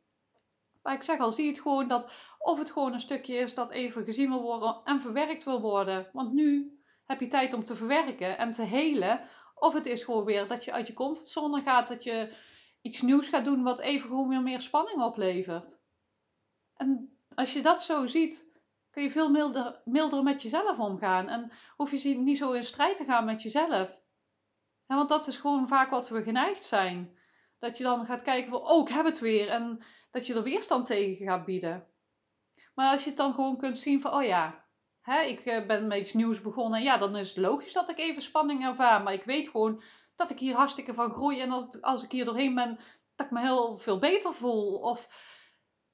Maar 0.82 0.94
ik 0.94 1.02
zeg 1.02 1.18
al, 1.18 1.32
zie 1.32 1.48
het 1.48 1.60
gewoon 1.60 1.88
dat 1.88 2.12
of 2.38 2.58
het 2.58 2.70
gewoon 2.70 2.92
een 2.92 3.00
stukje 3.00 3.34
is 3.34 3.54
dat 3.54 3.70
even 3.70 4.04
gezien 4.04 4.28
wil 4.28 4.42
worden 4.42 4.80
en 4.84 5.00
verwerkt 5.00 5.44
wil 5.44 5.60
worden. 5.60 6.08
Want 6.12 6.32
nu 6.32 6.80
heb 7.12 7.20
je 7.20 7.26
tijd 7.26 7.54
om 7.54 7.64
te 7.64 7.76
verwerken 7.76 8.38
en 8.38 8.52
te 8.52 8.62
helen. 8.62 9.20
Of 9.54 9.74
het 9.74 9.86
is 9.86 10.02
gewoon 10.02 10.24
weer 10.24 10.48
dat 10.48 10.64
je 10.64 10.72
uit 10.72 10.86
je 10.86 10.92
comfortzone 10.92 11.62
gaat, 11.62 11.88
dat 11.88 12.02
je 12.02 12.32
iets 12.80 13.02
nieuws 13.02 13.28
gaat 13.28 13.44
doen 13.44 13.62
wat 13.62 13.80
even 13.80 14.08
gewoon 14.08 14.28
weer 14.28 14.42
meer 14.42 14.60
spanning 14.60 15.02
oplevert. 15.02 15.78
En 16.76 17.18
als 17.34 17.52
je 17.52 17.62
dat 17.62 17.82
zo 17.82 18.06
ziet, 18.06 18.50
kun 18.90 19.02
je 19.02 19.10
veel 19.10 19.30
milder, 19.30 19.80
milder 19.84 20.22
met 20.22 20.42
jezelf 20.42 20.78
omgaan. 20.78 21.28
En 21.28 21.52
hoef 21.76 21.92
je 21.92 22.18
niet 22.18 22.38
zo 22.38 22.52
in 22.52 22.64
strijd 22.64 22.96
te 22.96 23.04
gaan 23.04 23.24
met 23.24 23.42
jezelf. 23.42 24.00
want 24.86 25.08
dat 25.08 25.26
is 25.26 25.36
gewoon 25.36 25.68
vaak 25.68 25.90
wat 25.90 26.08
we 26.08 26.22
geneigd 26.22 26.64
zijn. 26.64 27.18
Dat 27.58 27.78
je 27.78 27.84
dan 27.84 28.04
gaat 28.04 28.22
kijken 28.22 28.50
van, 28.50 28.60
oh, 28.60 28.88
ik 28.88 28.94
heb 28.94 29.04
het 29.04 29.18
weer. 29.18 29.48
En 29.48 29.84
dat 30.10 30.26
je 30.26 30.34
er 30.34 30.42
weerstand 30.42 30.86
tegen 30.86 31.26
gaat 31.26 31.44
bieden. 31.44 31.86
Maar 32.74 32.90
als 32.90 33.02
je 33.02 33.08
het 33.08 33.18
dan 33.18 33.34
gewoon 33.34 33.56
kunt 33.56 33.78
zien 33.78 34.00
van, 34.00 34.14
oh 34.14 34.24
ja, 34.24 34.61
hè, 35.02 35.20
ik 35.20 35.40
eh, 35.40 35.66
ben 35.66 35.86
met 35.86 35.98
iets 35.98 36.12
nieuws 36.12 36.40
begonnen. 36.40 36.82
Ja, 36.82 36.96
dan 36.96 37.16
is 37.16 37.28
het 37.28 37.36
logisch 37.36 37.72
dat 37.72 37.90
ik 37.90 37.98
even 37.98 38.22
spanning 38.22 38.64
ervaar. 38.64 39.02
Maar 39.02 39.12
ik 39.12 39.24
weet 39.24 39.48
gewoon 39.48 39.82
dat 40.16 40.30
ik 40.30 40.38
hier 40.38 40.54
hartstikke 40.54 40.94
van 40.94 41.12
groei. 41.12 41.40
En 41.40 41.48
dat 41.48 41.82
als 41.82 42.04
ik 42.04 42.12
hier 42.12 42.24
doorheen 42.24 42.54
ben, 42.54 42.78
dat 43.16 43.26
ik 43.26 43.32
me 43.32 43.40
heel 43.40 43.78
veel 43.78 43.98
beter 43.98 44.34
voel. 44.34 44.78
Of 44.78 45.08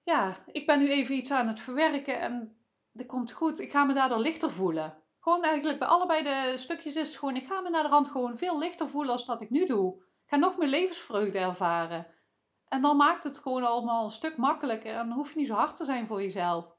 ja, 0.02 0.36
ik 0.46 0.66
ben 0.66 0.78
nu 0.78 0.90
even 0.90 1.14
iets 1.14 1.30
aan 1.30 1.48
het 1.48 1.60
verwerken 1.60 2.20
en 2.20 2.56
dat 2.92 3.06
komt 3.06 3.32
goed. 3.32 3.58
Ik 3.58 3.70
ga 3.70 3.84
me 3.84 3.94
daardoor 3.94 4.18
lichter 4.18 4.50
voelen. 4.50 5.02
Gewoon 5.20 5.42
eigenlijk 5.42 5.78
bij 5.78 5.88
allebei 5.88 6.22
de 6.22 6.54
stukjes 6.56 6.96
is 6.96 7.08
het 7.08 7.18
gewoon, 7.18 7.36
ik 7.36 7.46
ga 7.46 7.60
me 7.60 7.70
naar 7.70 7.82
de 7.82 7.88
rand 7.88 8.08
gewoon 8.08 8.38
veel 8.38 8.58
lichter 8.58 8.88
voelen 8.88 9.12
als 9.12 9.24
dat 9.24 9.40
ik 9.40 9.50
nu 9.50 9.66
doe. 9.66 9.94
Ik 9.96 10.34
ga 10.34 10.36
nog 10.36 10.56
meer 10.56 10.68
levensvreugde 10.68 11.38
ervaren. 11.38 12.06
En 12.68 12.82
dan 12.82 12.96
maakt 12.96 13.22
het 13.22 13.38
gewoon 13.38 13.64
allemaal 13.64 14.04
een 14.04 14.10
stuk 14.10 14.36
makkelijker 14.36 14.94
en 14.94 15.08
dan 15.08 15.16
hoef 15.16 15.32
je 15.32 15.38
niet 15.38 15.46
zo 15.46 15.54
hard 15.54 15.76
te 15.76 15.84
zijn 15.84 16.06
voor 16.06 16.22
jezelf. 16.22 16.77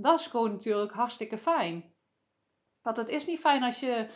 Dat 0.00 0.20
is 0.20 0.26
gewoon 0.26 0.52
natuurlijk 0.52 0.92
hartstikke 0.92 1.38
fijn. 1.38 1.94
Want 2.82 2.96
het 2.96 3.08
is 3.08 3.26
niet 3.26 3.40
fijn 3.40 3.62
als 3.62 3.80
je 3.80 4.08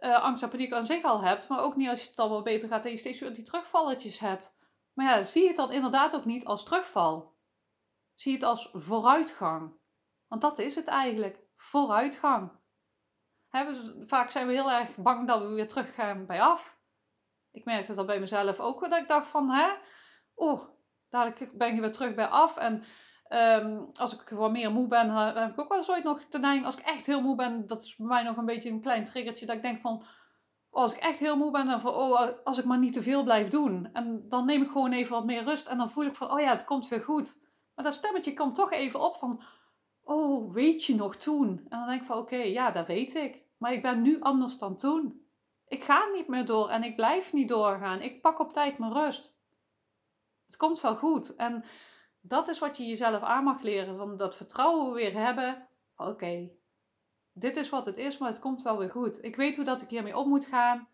uh, 0.00 0.22
angst 0.22 0.42
en 0.42 0.48
paniek 0.48 0.72
aan 0.72 0.86
zich 0.86 1.04
al 1.04 1.22
hebt, 1.22 1.48
maar 1.48 1.60
ook 1.60 1.76
niet 1.76 1.88
als 1.88 2.02
je 2.02 2.08
het 2.08 2.18
allemaal 2.18 2.42
beter 2.42 2.68
gaat 2.68 2.84
en 2.84 2.90
je 2.90 2.96
steeds 2.96 3.20
weer 3.20 3.34
die 3.34 3.44
terugvalletjes 3.44 4.18
hebt. 4.18 4.56
Maar 4.92 5.06
ja, 5.06 5.24
zie 5.24 5.46
het 5.46 5.56
dan 5.56 5.72
inderdaad 5.72 6.14
ook 6.14 6.24
niet 6.24 6.44
als 6.44 6.64
terugval. 6.64 7.36
Zie 8.14 8.32
het 8.32 8.42
als 8.42 8.68
vooruitgang. 8.72 9.72
Want 10.28 10.40
dat 10.40 10.58
is 10.58 10.74
het 10.74 10.86
eigenlijk, 10.86 11.38
vooruitgang. 11.56 12.50
vaak 14.04 14.30
zijn 14.30 14.46
we 14.46 14.52
heel 14.52 14.70
erg 14.70 14.96
bang 14.96 15.26
dat 15.26 15.40
we 15.40 15.48
weer 15.48 15.68
teruggaan 15.68 16.26
bij 16.26 16.42
af. 16.42 16.78
Ik 17.50 17.64
merkte 17.64 17.94
dat 17.94 18.06
bij 18.06 18.20
mezelf 18.20 18.60
ook, 18.60 18.80
dat 18.80 19.00
ik 19.00 19.08
dacht 19.08 19.28
van, 19.28 19.50
hè, 19.50 19.72
oh, 20.34 20.68
dadelijk 21.08 21.58
ben 21.58 21.74
ik 21.74 21.80
weer 21.80 21.92
terug 21.92 22.14
bij 22.14 22.26
af. 22.26 22.56
En 22.56 22.84
ehm, 23.28 23.80
als 23.94 24.14
ik 24.14 24.28
wat 24.28 24.50
meer 24.50 24.72
moe 24.72 24.88
ben, 24.88 25.10
heb 25.10 25.50
ik 25.50 25.60
ook 25.60 25.68
wel 25.68 25.78
eens 25.78 26.02
nog 26.02 26.28
de 26.28 26.38
neiging, 26.38 26.64
als 26.66 26.76
ik 26.76 26.84
echt 26.84 27.06
heel 27.06 27.22
moe 27.22 27.36
ben, 27.36 27.66
dat 27.66 27.82
is 27.82 27.96
bij 27.96 28.06
mij 28.06 28.22
nog 28.22 28.36
een 28.36 28.46
beetje 28.46 28.70
een 28.70 28.80
klein 28.80 29.04
triggertje, 29.04 29.46
dat 29.46 29.56
ik 29.56 29.62
denk 29.62 29.80
van, 29.80 30.02
oh, 30.70 30.82
als 30.82 30.94
ik 30.94 31.00
echt 31.00 31.18
heel 31.18 31.36
moe 31.36 31.50
ben, 31.50 31.66
dan 31.66 31.80
van, 31.80 31.94
oh, 31.94 32.20
als 32.44 32.58
ik 32.58 32.64
maar 32.64 32.78
niet 32.78 32.92
te 32.92 33.02
veel 33.02 33.22
blijf 33.22 33.48
doen. 33.48 33.88
En 33.92 34.28
dan 34.28 34.44
neem 34.44 34.62
ik 34.62 34.70
gewoon 34.70 34.92
even 34.92 35.12
wat 35.12 35.24
meer 35.24 35.44
rust 35.44 35.66
en 35.66 35.78
dan 35.78 35.90
voel 35.90 36.04
ik 36.04 36.16
van, 36.16 36.32
oh 36.32 36.40
ja, 36.40 36.50
het 36.50 36.64
komt 36.64 36.88
weer 36.88 37.00
goed. 37.02 37.38
Maar 37.74 37.84
dat 37.84 37.94
stemmetje 37.94 38.34
komt 38.34 38.54
toch 38.54 38.72
even 38.72 39.00
op 39.00 39.16
van, 39.16 39.42
oh, 40.02 40.52
weet 40.52 40.84
je 40.84 40.94
nog 40.94 41.16
toen? 41.16 41.48
En 41.48 41.78
dan 41.78 41.86
denk 41.86 42.00
ik 42.00 42.06
van, 42.06 42.18
oké, 42.18 42.36
ja, 42.36 42.70
dat 42.70 42.86
weet 42.86 43.14
ik. 43.14 43.42
Maar 43.58 43.72
ik 43.72 43.82
ben 43.82 44.02
nu 44.02 44.20
anders 44.20 44.58
dan 44.58 44.76
toen. 44.76 45.26
Ik 45.68 45.82
ga 45.82 46.08
niet 46.12 46.28
meer 46.28 46.46
door 46.46 46.68
en 46.68 46.82
ik 46.82 46.96
blijf 46.96 47.32
niet 47.32 47.48
doorgaan. 47.48 48.00
Ik 48.00 48.20
pak 48.20 48.38
op 48.38 48.52
tijd 48.52 48.78
mijn 48.78 48.92
rust. 48.92 49.36
Het 50.46 50.56
komt 50.56 50.80
wel 50.80 50.96
goed. 50.96 51.36
En 51.36 51.64
dat 52.20 52.48
is 52.48 52.58
wat 52.58 52.76
je 52.76 52.86
jezelf 52.86 53.22
aan 53.22 53.44
mag 53.44 53.62
leren. 53.62 53.96
Van 53.96 54.16
dat 54.16 54.36
vertrouwen 54.36 54.94
weer 54.94 55.12
hebben. 55.12 55.68
Oké, 55.96 56.50
dit 57.32 57.56
is 57.56 57.68
wat 57.68 57.84
het 57.84 57.96
is, 57.96 58.18
maar 58.18 58.28
het 58.28 58.40
komt 58.40 58.62
wel 58.62 58.78
weer 58.78 58.90
goed. 58.90 59.24
Ik 59.24 59.36
weet 59.36 59.56
hoe 59.56 59.64
dat 59.64 59.82
ik 59.82 59.90
hiermee 59.90 60.16
om 60.16 60.28
moet 60.28 60.46
gaan. 60.46 60.88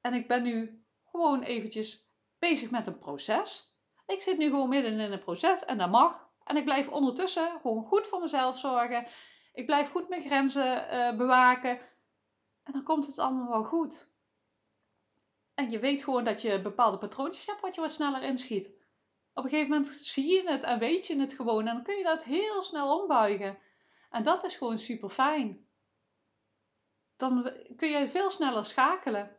En 0.00 0.14
ik 0.14 0.28
ben 0.28 0.42
nu 0.42 0.84
gewoon 1.10 1.42
eventjes 1.42 2.08
bezig 2.38 2.70
met 2.70 2.86
een 2.86 2.98
proces. 2.98 3.74
Ik 4.06 4.22
zit 4.22 4.38
nu 4.38 4.48
gewoon 4.48 4.68
midden 4.68 5.00
in 5.00 5.12
een 5.12 5.18
proces 5.18 5.64
en 5.64 5.78
dat 5.78 5.90
mag. 5.90 6.28
En 6.44 6.56
ik 6.56 6.64
blijf 6.64 6.88
ondertussen 6.88 7.58
gewoon 7.60 7.84
goed 7.84 8.06
voor 8.06 8.20
mezelf 8.20 8.58
zorgen. 8.58 9.06
Ik 9.52 9.66
blijf 9.66 9.90
goed 9.90 10.08
mijn 10.08 10.22
grenzen 10.22 10.94
uh, 10.94 11.16
bewaken. 11.16 11.80
En 12.62 12.72
dan 12.72 12.82
komt 12.82 13.06
het 13.06 13.18
allemaal 13.18 13.48
wel 13.48 13.64
goed. 13.64 14.12
En 15.54 15.70
je 15.70 15.78
weet 15.78 16.04
gewoon 16.04 16.24
dat 16.24 16.42
je 16.42 16.60
bepaalde 16.60 16.98
patroontjes 16.98 17.46
hebt 17.46 17.60
wat 17.60 17.74
je 17.74 17.80
wat 17.80 17.90
sneller 17.90 18.22
inschiet. 18.22 18.70
Op 19.34 19.44
een 19.44 19.50
gegeven 19.50 19.70
moment 19.70 19.94
zie 19.94 20.32
je 20.32 20.50
het 20.50 20.64
en 20.64 20.78
weet 20.78 21.06
je 21.06 21.20
het 21.20 21.32
gewoon. 21.32 21.66
En 21.66 21.74
dan 21.74 21.82
kun 21.82 21.96
je 21.96 22.02
dat 22.02 22.24
heel 22.24 22.62
snel 22.62 23.00
ombuigen. 23.00 23.58
En 24.10 24.22
dat 24.22 24.44
is 24.44 24.56
gewoon 24.56 24.78
super 24.78 25.08
fijn. 25.08 25.66
Dan 27.16 27.52
kun 27.76 27.88
je 27.88 28.08
veel 28.08 28.30
sneller 28.30 28.64
schakelen. 28.64 29.36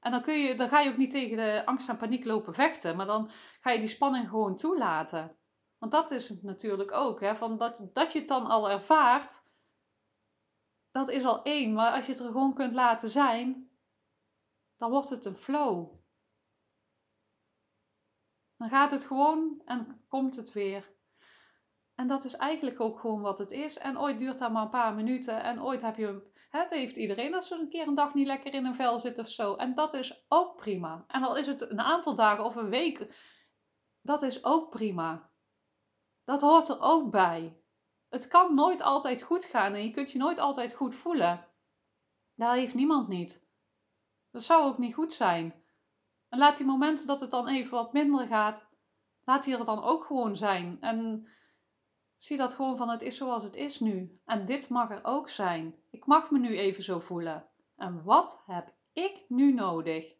En 0.00 0.10
dan, 0.10 0.22
kun 0.22 0.38
je, 0.38 0.54
dan 0.54 0.68
ga 0.68 0.80
je 0.80 0.90
ook 0.90 0.96
niet 0.96 1.10
tegen 1.10 1.36
de 1.36 1.62
angst 1.66 1.88
en 1.88 1.96
paniek 1.96 2.24
lopen 2.24 2.54
vechten. 2.54 2.96
Maar 2.96 3.06
dan 3.06 3.30
ga 3.60 3.70
je 3.70 3.78
die 3.78 3.88
spanning 3.88 4.28
gewoon 4.28 4.56
toelaten. 4.56 5.36
Want 5.78 5.92
dat 5.92 6.10
is 6.10 6.28
het 6.28 6.42
natuurlijk 6.42 6.92
ook. 6.92 7.20
Hè? 7.20 7.36
Van 7.36 7.58
dat, 7.58 7.88
dat 7.92 8.12
je 8.12 8.18
het 8.18 8.28
dan 8.28 8.46
al 8.46 8.70
ervaart. 8.70 9.42
Dat 10.90 11.08
is 11.08 11.24
al 11.24 11.42
één. 11.42 11.72
Maar 11.72 11.92
als 11.92 12.06
je 12.06 12.12
het 12.12 12.20
er 12.20 12.26
gewoon 12.26 12.54
kunt 12.54 12.72
laten 12.72 13.08
zijn 13.08 13.72
dan 14.84 14.90
wordt 14.90 15.08
het 15.08 15.24
een 15.24 15.36
flow. 15.36 15.92
Dan 18.56 18.68
gaat 18.68 18.90
het 18.90 19.04
gewoon 19.04 19.62
en 19.64 20.04
komt 20.08 20.36
het 20.36 20.52
weer. 20.52 20.92
En 21.94 22.06
dat 22.06 22.24
is 22.24 22.36
eigenlijk 22.36 22.80
ook 22.80 23.00
gewoon 23.00 23.20
wat 23.20 23.38
het 23.38 23.50
is. 23.50 23.78
En 23.78 23.98
ooit 23.98 24.18
duurt 24.18 24.38
dat 24.38 24.52
maar 24.52 24.62
een 24.62 24.70
paar 24.70 24.94
minuten. 24.94 25.42
En 25.42 25.62
ooit 25.62 25.82
heb 25.82 25.96
je. 25.96 26.32
Het 26.50 26.70
heeft 26.70 26.96
iedereen 26.96 27.30
dat 27.30 27.44
ze 27.44 27.54
een 27.54 27.68
keer 27.68 27.88
een 27.88 27.94
dag 27.94 28.14
niet 28.14 28.26
lekker 28.26 28.54
in 28.54 28.64
een 28.64 28.74
vel 28.74 28.98
zit 28.98 29.18
of 29.18 29.28
zo. 29.28 29.54
En 29.54 29.74
dat 29.74 29.92
is 29.94 30.24
ook 30.28 30.56
prima. 30.56 31.04
En 31.08 31.22
al 31.22 31.36
is 31.36 31.46
het 31.46 31.70
een 31.70 31.80
aantal 31.80 32.14
dagen 32.14 32.44
of 32.44 32.56
een 32.56 32.68
week. 32.68 33.14
Dat 34.02 34.22
is 34.22 34.44
ook 34.44 34.70
prima. 34.70 35.30
Dat 36.24 36.40
hoort 36.40 36.68
er 36.68 36.80
ook 36.80 37.10
bij. 37.10 37.60
Het 38.08 38.28
kan 38.28 38.54
nooit 38.54 38.82
altijd 38.82 39.22
goed 39.22 39.44
gaan 39.44 39.74
en 39.74 39.84
je 39.84 39.90
kunt 39.90 40.10
je 40.10 40.18
nooit 40.18 40.38
altijd 40.38 40.74
goed 40.74 40.94
voelen. 40.94 41.48
Dat 42.34 42.52
heeft 42.52 42.74
niemand 42.74 43.08
niet. 43.08 43.46
Dat 44.30 44.42
zou 44.42 44.64
ook 44.64 44.78
niet 44.78 44.94
goed 44.94 45.12
zijn. 45.12 45.63
En 46.34 46.40
laat 46.40 46.56
die 46.56 46.66
momenten 46.66 47.06
dat 47.06 47.20
het 47.20 47.30
dan 47.30 47.48
even 47.48 47.76
wat 47.76 47.92
minder 47.92 48.26
gaat, 48.26 48.66
laat 49.24 49.44
die 49.44 49.56
er 49.56 49.64
dan 49.64 49.82
ook 49.82 50.04
gewoon 50.04 50.36
zijn. 50.36 50.76
En 50.80 51.28
zie 52.16 52.36
dat 52.36 52.52
gewoon 52.52 52.76
van 52.76 52.88
het 52.88 53.02
is 53.02 53.16
zoals 53.16 53.42
het 53.42 53.54
is 53.54 53.80
nu. 53.80 54.20
En 54.24 54.44
dit 54.44 54.68
mag 54.68 54.90
er 54.90 55.04
ook 55.04 55.28
zijn. 55.28 55.74
Ik 55.90 56.06
mag 56.06 56.30
me 56.30 56.38
nu 56.38 56.58
even 56.58 56.82
zo 56.82 56.98
voelen. 56.98 57.48
En 57.76 58.02
wat 58.02 58.42
heb 58.46 58.74
ik 58.92 59.24
nu 59.28 59.52
nodig? 59.52 60.14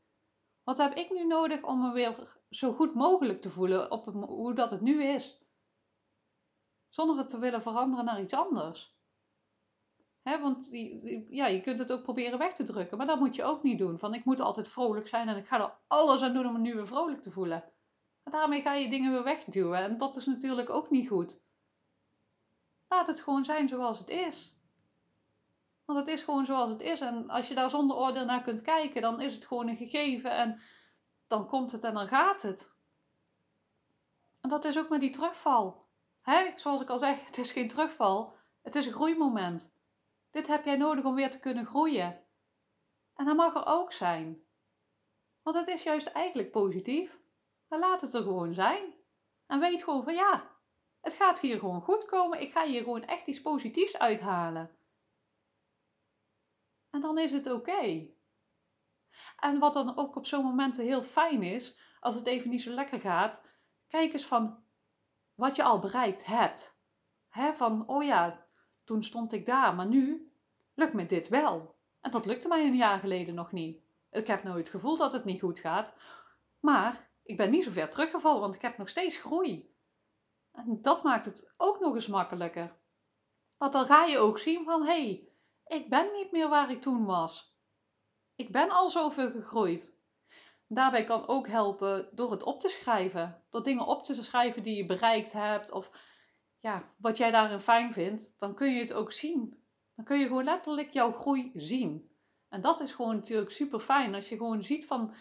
Wat 0.65 0.79
heb 0.79 0.95
ik 0.95 1.11
nu 1.11 1.27
nodig 1.27 1.63
om 1.63 1.81
me 1.81 1.93
weer 1.93 2.39
zo 2.51 2.73
goed 2.73 2.95
mogelijk 2.95 3.41
te 3.41 3.51
voelen 3.51 3.91
op 3.91 4.05
hoe 4.05 4.55
dat 4.55 4.71
het 4.71 4.81
nu 4.81 5.05
is? 5.05 5.45
Zonder 6.89 7.17
het 7.17 7.29
te 7.29 7.39
willen 7.39 7.63
veranderen 7.63 8.05
naar 8.05 8.21
iets 8.21 8.35
anders. 8.35 8.94
Want 10.25 10.69
ja, 11.29 11.47
je 11.47 11.61
kunt 11.61 11.79
het 11.79 11.93
ook 11.93 12.03
proberen 12.03 12.39
weg 12.39 12.53
te 12.53 12.63
drukken, 12.63 12.99
maar 12.99 13.07
dat 13.07 13.19
moet 13.19 13.35
je 13.35 13.45
ook 13.45 13.63
niet 13.63 13.79
doen. 13.79 13.99
Van 13.99 14.15
ik 14.15 14.25
moet 14.25 14.41
altijd 14.41 14.69
vrolijk 14.69 15.09
zijn 15.09 15.29
en 15.29 15.37
ik 15.37 15.47
ga 15.47 15.61
er 15.61 15.75
alles 15.87 16.23
aan 16.23 16.33
doen 16.33 16.47
om 16.47 16.53
me 16.53 16.59
nu 16.59 16.75
weer 16.75 16.87
vrolijk 16.87 17.23
te 17.23 17.31
voelen. 17.31 17.65
Maar 18.23 18.33
daarmee 18.33 18.61
ga 18.61 18.75
je 18.75 18.91
dingen 18.91 19.13
weer 19.13 19.25
wegduwen 19.25 19.79
en 19.79 19.99
dat 19.99 20.17
is 20.17 20.27
natuurlijk 20.27 20.71
ook 20.71 20.91
niet 20.91 21.09
goed. 21.09 21.41
Laat 22.89 23.07
het 23.07 23.21
gewoon 23.21 23.45
zijn 23.45 23.69
zoals 23.69 23.99
het 23.99 24.11
is. 24.11 24.59
Want 25.85 25.99
het 25.99 26.09
is 26.09 26.23
gewoon 26.23 26.45
zoals 26.45 26.71
het 26.71 26.81
is. 26.81 27.01
En 27.01 27.31
als 27.31 27.49
je 27.49 27.55
daar 27.55 27.71
zonder 27.71 27.97
oordeel 27.97 28.25
naar 28.25 28.43
kunt 28.43 28.61
kijken, 28.61 29.03
dan 29.03 29.21
is 29.21 29.35
het 29.35 29.45
gewoon 29.45 29.69
een 29.69 29.77
gegeven. 29.77 30.31
En 30.31 30.61
dan 31.27 31.47
komt 31.47 31.73
het 31.73 31.85
en 31.85 31.95
dan 31.95 32.09
gaat 32.09 32.43
het. 32.43 32.73
En 34.41 34.49
dat 34.49 34.65
is 34.65 34.79
ook 34.79 34.89
met 34.89 35.01
die 35.01 35.11
terugval. 35.11 35.87
Hè? 36.23 36.53
Zoals 36.55 36.81
ik 36.81 36.89
al 36.89 36.99
zeg, 36.99 37.27
het 37.27 37.39
is 37.39 37.53
geen 37.53 37.69
terugval. 37.69 38.37
Het 38.63 38.75
is 38.75 38.87
een 38.87 38.93
groeimoment. 38.93 39.74
Dit 40.35 40.47
heb 40.47 40.65
jij 40.65 40.77
nodig 40.77 41.05
om 41.05 41.15
weer 41.15 41.31
te 41.31 41.41
kunnen 41.41 41.67
groeien. 41.67 42.25
En 43.15 43.25
dat 43.25 43.37
mag 43.37 43.55
er 43.55 43.67
ook 43.67 43.93
zijn. 43.93 44.45
Want 45.43 45.57
het 45.57 45.69
is 45.69 45.83
juist 45.83 46.07
eigenlijk 46.07 46.51
positief. 46.51 47.19
Maar 47.69 47.79
laat 47.79 48.01
het 48.01 48.15
er 48.15 48.23
gewoon 48.23 48.55
zijn. 48.55 48.95
En 49.47 49.61
weet 49.61 49.85
gewoon 49.85 50.05
van 50.05 50.15
ja, 50.15 50.51
het 51.01 51.15
gaat 51.15 51.41
hier 51.41 51.59
gewoon 51.59 51.83
goed 51.83 52.05
komen. 52.05 52.41
Ik 52.41 52.53
ga 52.53 52.65
hier 52.65 52.83
gewoon 52.83 53.05
echt 53.05 53.27
iets 53.27 53.41
positiefs 53.43 53.99
uithalen. 53.99 54.77
En 56.91 57.01
dan 57.01 57.19
is 57.19 57.31
het 57.31 57.51
oké. 57.51 58.09
En 59.37 59.59
wat 59.59 59.73
dan 59.73 59.97
ook 59.97 60.17
op 60.17 60.27
zo'n 60.27 60.45
momenten 60.45 60.85
heel 60.85 61.03
fijn 61.03 61.43
is, 61.43 61.79
als 62.01 62.15
het 62.15 62.27
even 62.27 62.51
niet 62.51 62.63
zo 62.63 62.71
lekker 62.71 63.01
gaat, 63.01 63.43
kijk 63.89 64.13
eens 64.13 64.27
van 64.27 64.65
wat 65.35 65.57
je 65.57 65.63
al 65.63 65.79
bereikt 65.79 66.27
hebt. 66.27 66.79
He, 67.29 67.55
van, 67.55 67.89
oh 67.89 68.05
ja, 68.05 68.44
toen 68.85 69.03
stond 69.03 69.33
ik 69.33 69.47
daar, 69.47 69.75
maar 69.75 69.87
nu 69.87 70.33
lukt 70.75 70.93
me 70.93 71.07
dit 71.07 71.29
wel. 71.29 71.75
En 72.01 72.11
dat 72.11 72.27
lukte 72.27 72.49
mij 72.49 72.67
een 72.67 72.77
jaar 72.77 72.99
geleden 72.99 73.35
nog 73.35 73.53
niet. 73.53 73.83
Ik 74.11 74.27
heb 74.27 74.43
nooit 74.43 74.59
het 74.59 74.69
gevoel 74.69 74.97
dat 74.97 75.13
het 75.13 75.25
niet 75.25 75.41
goed 75.41 75.59
gaat, 75.59 75.95
maar 76.61 77.11
ik 77.23 77.37
ben 77.37 77.51
niet 77.51 77.65
zo 77.65 77.71
ver 77.71 77.91
teruggevallen, 77.91 78.41
want 78.41 78.55
ik 78.55 78.63
heb 78.63 78.79
nog 78.79 78.89
steeds 78.89 79.17
groei. 79.17 79.75
En 80.53 80.83
dat 80.83 81.03
maakt 81.03 81.25
het 81.25 81.53
ook 81.57 81.81
nog 81.81 81.95
eens 81.95 82.07
makkelijker. 82.07 82.77
Want 83.57 83.73
dan 83.73 83.87
ga 83.87 84.05
je 84.05 84.19
ook 84.19 84.39
zien 84.39 84.65
van, 84.65 84.87
hé, 84.87 84.93
hey, 84.93 85.29
ik 85.67 85.91
ben 85.91 86.13
niet 86.13 86.33
meer 86.33 86.49
waar 86.49 86.71
ik 86.71 86.81
toen 86.81 87.05
was. 87.05 87.57
Ik 88.35 88.53
ben 88.53 88.71
al 88.71 88.91
zoveel 88.91 89.31
gegroeid. 89.31 89.97
Daarbij 90.67 91.05
kan 91.05 91.27
ook 91.27 91.49
helpen 91.49 92.09
door 92.13 92.31
het 92.31 92.43
op 92.43 92.61
te 92.61 92.69
schrijven. 92.69 93.43
Door 93.51 93.63
dingen 93.63 93.87
op 93.87 94.05
te 94.05 94.15
schrijven 94.15 94.63
die 94.63 94.77
je 94.77 94.87
bereikt 94.87 95.33
hebt 95.33 95.71
of 95.71 95.91
ja, 96.65 96.93
wat 96.97 97.17
jij 97.17 97.31
daarin 97.31 97.61
fijn 97.61 97.93
vindt. 97.93 98.35
Dan 98.39 98.55
kun 98.55 98.75
je 98.75 98.81
het 98.81 98.93
ook 98.93 99.13
zien. 99.13 99.63
Dan 99.97 100.05
kun 100.05 100.19
je 100.19 100.27
gewoon 100.27 100.45
letterlijk 100.45 100.93
jouw 100.93 101.13
groei 101.13 101.51
zien. 101.55 102.11
En 102.49 102.61
dat 102.61 102.81
is 102.81 102.93
gewoon 102.93 103.15
natuurlijk 103.15 103.51
super 103.51 103.81
fijn 103.81 104.15
als 104.15 104.29
je 104.29 104.37
gewoon 104.37 104.63
ziet 104.63 104.87
van 104.87 105.15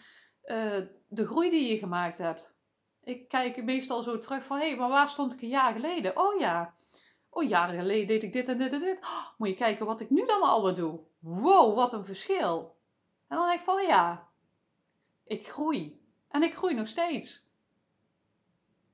uh, 0.44 0.80
de 1.08 1.26
groei 1.26 1.50
die 1.50 1.70
je 1.72 1.78
gemaakt 1.78 2.18
hebt. 2.18 2.56
Ik 3.02 3.28
kijk 3.28 3.64
meestal 3.64 4.02
zo 4.02 4.18
terug 4.18 4.44
van 4.44 4.58
hé, 4.58 4.68
hey, 4.68 4.76
maar 4.76 4.88
waar 4.88 5.08
stond 5.08 5.32
ik 5.32 5.42
een 5.42 5.48
jaar 5.48 5.72
geleden? 5.72 6.18
Oh 6.18 6.38
ja, 6.40 6.74
Oh, 7.34 7.48
jaren 7.48 7.80
geleden 7.80 8.06
deed 8.06 8.22
ik 8.22 8.32
dit 8.32 8.48
en 8.48 8.58
dit 8.58 8.72
en 8.72 8.80
dit. 8.80 8.98
Oh, 9.00 9.26
moet 9.36 9.48
je 9.48 9.54
kijken 9.54 9.86
wat 9.86 10.00
ik 10.00 10.10
nu 10.10 10.26
dan 10.26 10.42
alweer 10.42 10.74
doe. 10.74 11.00
Wow, 11.18 11.74
wat 11.74 11.92
een 11.92 12.04
verschil. 12.04 12.76
En 13.28 13.36
dan 13.36 13.46
denk 13.46 13.58
ik 13.58 13.64
van 13.64 13.86
ja, 13.86 14.28
ik 15.24 15.48
groei. 15.48 16.00
En 16.28 16.42
ik 16.42 16.54
groei 16.54 16.74
nog 16.74 16.88
steeds. 16.88 17.43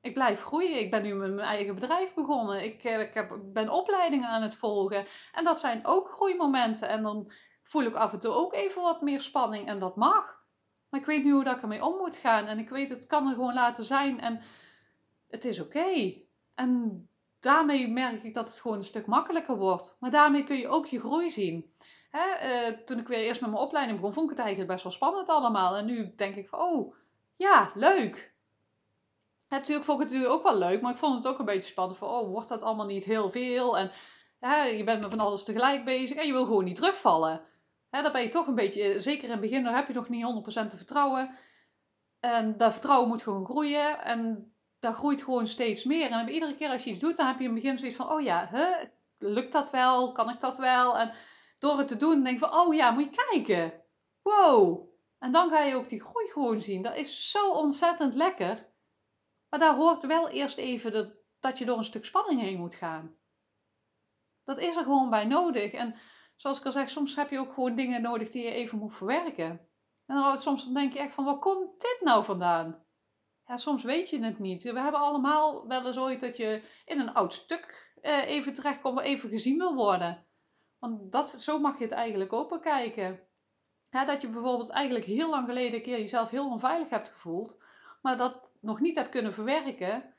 Ik 0.01 0.15
blijf 0.15 0.43
groeien. 0.43 0.81
Ik 0.81 0.91
ben 0.91 1.03
nu 1.03 1.15
met 1.15 1.35
mijn 1.35 1.49
eigen 1.49 1.75
bedrijf 1.75 2.15
begonnen. 2.15 2.65
Ik, 2.65 2.85
eh, 2.85 3.01
ik 3.01 3.15
heb, 3.15 3.39
ben 3.43 3.69
opleidingen 3.69 4.29
aan 4.29 4.43
het 4.43 4.55
volgen. 4.55 5.07
En 5.33 5.45
dat 5.45 5.61
zijn 5.61 5.87
ook 5.87 6.09
groeimomenten. 6.09 6.89
En 6.89 7.03
dan 7.03 7.31
voel 7.63 7.83
ik 7.83 7.95
af 7.95 8.13
en 8.13 8.21
toe 8.21 8.33
ook 8.33 8.55
even 8.55 8.83
wat 8.83 9.03
meer 9.03 9.21
spanning. 9.21 9.69
En 9.69 9.79
dat 9.79 9.97
mag. 9.97 10.39
Maar 10.89 11.01
ik 11.01 11.07
weet 11.07 11.25
nu 11.25 11.33
hoe 11.33 11.45
dat 11.45 11.57
ik 11.57 11.63
ermee 11.63 11.85
om 11.85 11.97
moet 11.97 12.17
gaan. 12.17 12.47
En 12.47 12.59
ik 12.59 12.69
weet, 12.69 12.89
het 12.89 13.07
kan 13.07 13.27
er 13.27 13.35
gewoon 13.35 13.55
laten 13.55 13.85
zijn. 13.85 14.21
En 14.21 14.41
het 15.29 15.45
is 15.45 15.61
oké. 15.61 16.15
En 16.55 17.09
daarmee 17.41 17.89
merk 17.89 18.23
ik 18.23 18.35
dat 18.35 18.49
het 18.49 18.61
gewoon 18.61 18.77
een 18.77 18.85
stuk 18.85 19.07
makkelijker 19.07 19.57
wordt. 19.57 19.97
Maar 20.01 20.11
daarmee 20.11 20.43
kun 20.43 20.57
je 20.57 20.69
ook 20.69 20.87
je 20.87 21.01
groei 21.01 21.31
zien. 21.31 21.75
Hè, 22.11 22.31
eh, 22.31 22.77
toen 22.85 22.99
ik 22.99 23.09
weer 23.09 23.19
eerst 23.19 23.41
met 23.41 23.51
mijn 23.51 23.63
opleiding 23.63 23.99
begon, 23.99 24.15
vond 24.15 24.31
ik 24.31 24.37
het 24.37 24.47
eigenlijk 24.47 24.73
best 24.73 24.83
wel 24.83 24.93
spannend 24.93 25.29
allemaal. 25.29 25.77
En 25.77 25.85
nu 25.85 26.15
denk 26.17 26.35
ik 26.35 26.49
van, 26.49 26.59
oh, 26.59 26.95
ja, 27.37 27.71
leuk. 27.75 28.35
Natuurlijk 29.59 29.87
vond 29.87 30.01
ik 30.01 30.09
het 30.09 30.15
natuurlijk 30.15 30.39
ook 30.39 30.51
wel 30.51 30.59
leuk, 30.69 30.81
maar 30.81 30.93
ik 30.93 30.99
vond 30.99 31.17
het 31.17 31.27
ook 31.27 31.39
een 31.39 31.45
beetje 31.45 31.71
spannend 31.71 31.99
van, 31.99 32.09
oh, 32.09 32.31
wordt 32.31 32.49
dat 32.49 32.63
allemaal 32.63 32.87
niet 32.87 33.05
heel 33.05 33.31
veel? 33.31 33.79
En 33.79 33.91
je 34.77 34.83
bent 34.85 35.01
met 35.01 35.11
van 35.11 35.21
alles 35.21 35.45
tegelijk 35.45 35.85
bezig 35.85 36.17
en 36.17 36.27
je 36.27 36.33
wil 36.33 36.45
gewoon 36.45 36.65
niet 36.65 36.77
terugvallen. 36.77 37.41
Hè, 37.91 38.03
dan 38.03 38.13
ben 38.13 38.23
je 38.23 38.29
toch 38.29 38.47
een 38.47 38.55
beetje, 38.55 39.01
zeker 39.01 39.25
in 39.25 39.31
het 39.31 39.41
begin, 39.41 39.65
dan 39.65 39.75
heb 39.75 39.87
je 39.87 39.95
nog 39.95 40.09
niet 40.09 40.25
100% 40.25 40.71
te 40.71 40.77
vertrouwen. 40.77 41.37
En 42.21 42.57
dat 42.57 42.73
vertrouwen 42.73 43.09
moet 43.09 43.23
gewoon 43.23 43.45
groeien. 43.45 44.03
En 44.05 44.53
dat 44.79 44.95
groeit 44.95 45.23
gewoon 45.23 45.47
steeds 45.47 45.85
meer. 45.85 46.11
En 46.11 46.29
iedere 46.29 46.55
keer 46.55 46.71
als 46.71 46.85
je 46.85 46.91
iets 46.91 46.99
doet, 46.99 47.17
dan 47.17 47.27
heb 47.27 47.39
je 47.39 47.45
in 47.45 47.55
het 47.55 47.63
begin 47.63 47.79
zoiets 47.79 47.97
van: 47.97 48.13
oh 48.13 48.21
ja, 48.21 48.51
lukt 49.19 49.53
dat 49.53 49.71
wel? 49.71 50.13
Kan 50.13 50.31
ik 50.31 50.41
dat 50.41 50.59
wel? 50.59 50.99
En 50.99 51.13
door 51.59 51.79
het 51.79 51.89
te 51.89 51.97
doen, 51.97 52.23
denk 52.23 52.41
je 52.41 52.47
van: 52.47 52.61
oh 52.61 52.75
ja, 52.75 52.91
moet 52.91 53.05
je 53.05 53.25
kijken. 53.29 53.73
Wow. 54.23 54.89
En 55.19 55.33
dan 55.33 55.51
ga 55.51 55.61
je 55.61 55.75
ook 55.75 55.89
die 55.89 56.03
groei 56.03 56.27
gewoon 56.27 56.63
zien. 56.63 56.83
Dat 56.83 56.97
is 56.97 57.31
zo 57.31 57.51
ontzettend 57.51 58.15
lekker. 58.15 58.69
Maar 59.51 59.61
daar 59.61 59.75
hoort 59.75 60.07
wel 60.07 60.29
eerst 60.29 60.59
even 60.59 60.93
dat, 60.93 61.13
dat 61.41 61.59
je 61.59 61.65
door 61.65 61.79
een 61.79 61.85
stuk 61.85 62.05
spanning 62.05 62.41
heen 62.41 62.59
moet 62.59 62.75
gaan. 62.75 63.17
Dat 64.45 64.59
is 64.59 64.77
er 64.77 64.83
gewoon 64.83 65.11
bij 65.11 65.25
nodig. 65.25 65.73
En 65.73 65.95
zoals 66.37 66.59
ik 66.59 66.65
al 66.65 66.73
zeg, 66.73 66.91
soms 66.91 67.17
heb 67.17 67.31
je 67.31 67.39
ook 67.39 67.55
gewoon 67.55 67.75
dingen 67.75 68.03
nodig 68.03 68.31
die 68.31 68.45
je 68.45 68.51
even 68.51 68.79
moet 68.79 68.95
verwerken. 68.95 69.69
En 70.07 70.17
dan, 70.17 70.39
soms 70.39 70.65
dan 70.65 70.75
denk 70.75 70.93
je 70.93 70.99
echt 70.99 71.15
van, 71.15 71.25
waar 71.25 71.39
komt 71.39 71.81
dit 71.81 71.99
nou 72.01 72.25
vandaan? 72.25 72.85
ja, 73.51 73.57
soms 73.57 73.83
weet 73.83 74.11
je 74.11 74.25
het 74.25 74.39
niet. 74.39 74.63
We 74.63 74.81
hebben 74.81 75.01
allemaal 75.01 75.67
wel 75.67 75.87
eens 75.87 75.99
ooit 75.99 76.21
dat 76.21 76.37
je 76.37 76.63
in 76.85 77.01
een 77.01 77.15
oud 77.15 77.35
stuk 77.35 77.93
eh, 78.01 78.29
even 78.29 78.55
terechtkomt, 78.55 79.01
even 79.01 79.29
gezien 79.29 79.59
wil 79.59 79.75
worden. 79.75 80.27
Want 80.79 81.13
dat, 81.13 81.29
zo 81.29 81.59
mag 81.59 81.79
je 81.79 81.85
het 81.85 81.93
eigenlijk 81.93 82.33
ook 82.33 82.49
bekijken. 82.49 83.21
Dat 83.91 84.23
je 84.23 84.29
bijvoorbeeld 84.29 84.71
eigenlijk 84.71 85.05
heel 85.05 85.31
lang 85.31 85.47
geleden 85.47 85.75
een 85.75 85.83
keer 85.83 85.99
jezelf 85.99 86.31
heel 86.31 86.51
onveilig 86.51 86.89
hebt 86.89 87.09
gevoeld, 87.09 87.63
maar 88.01 88.17
dat 88.17 88.57
nog 88.61 88.81
niet 88.81 88.97
hebt 88.97 89.09
kunnen 89.09 89.33
verwerken. 89.33 90.15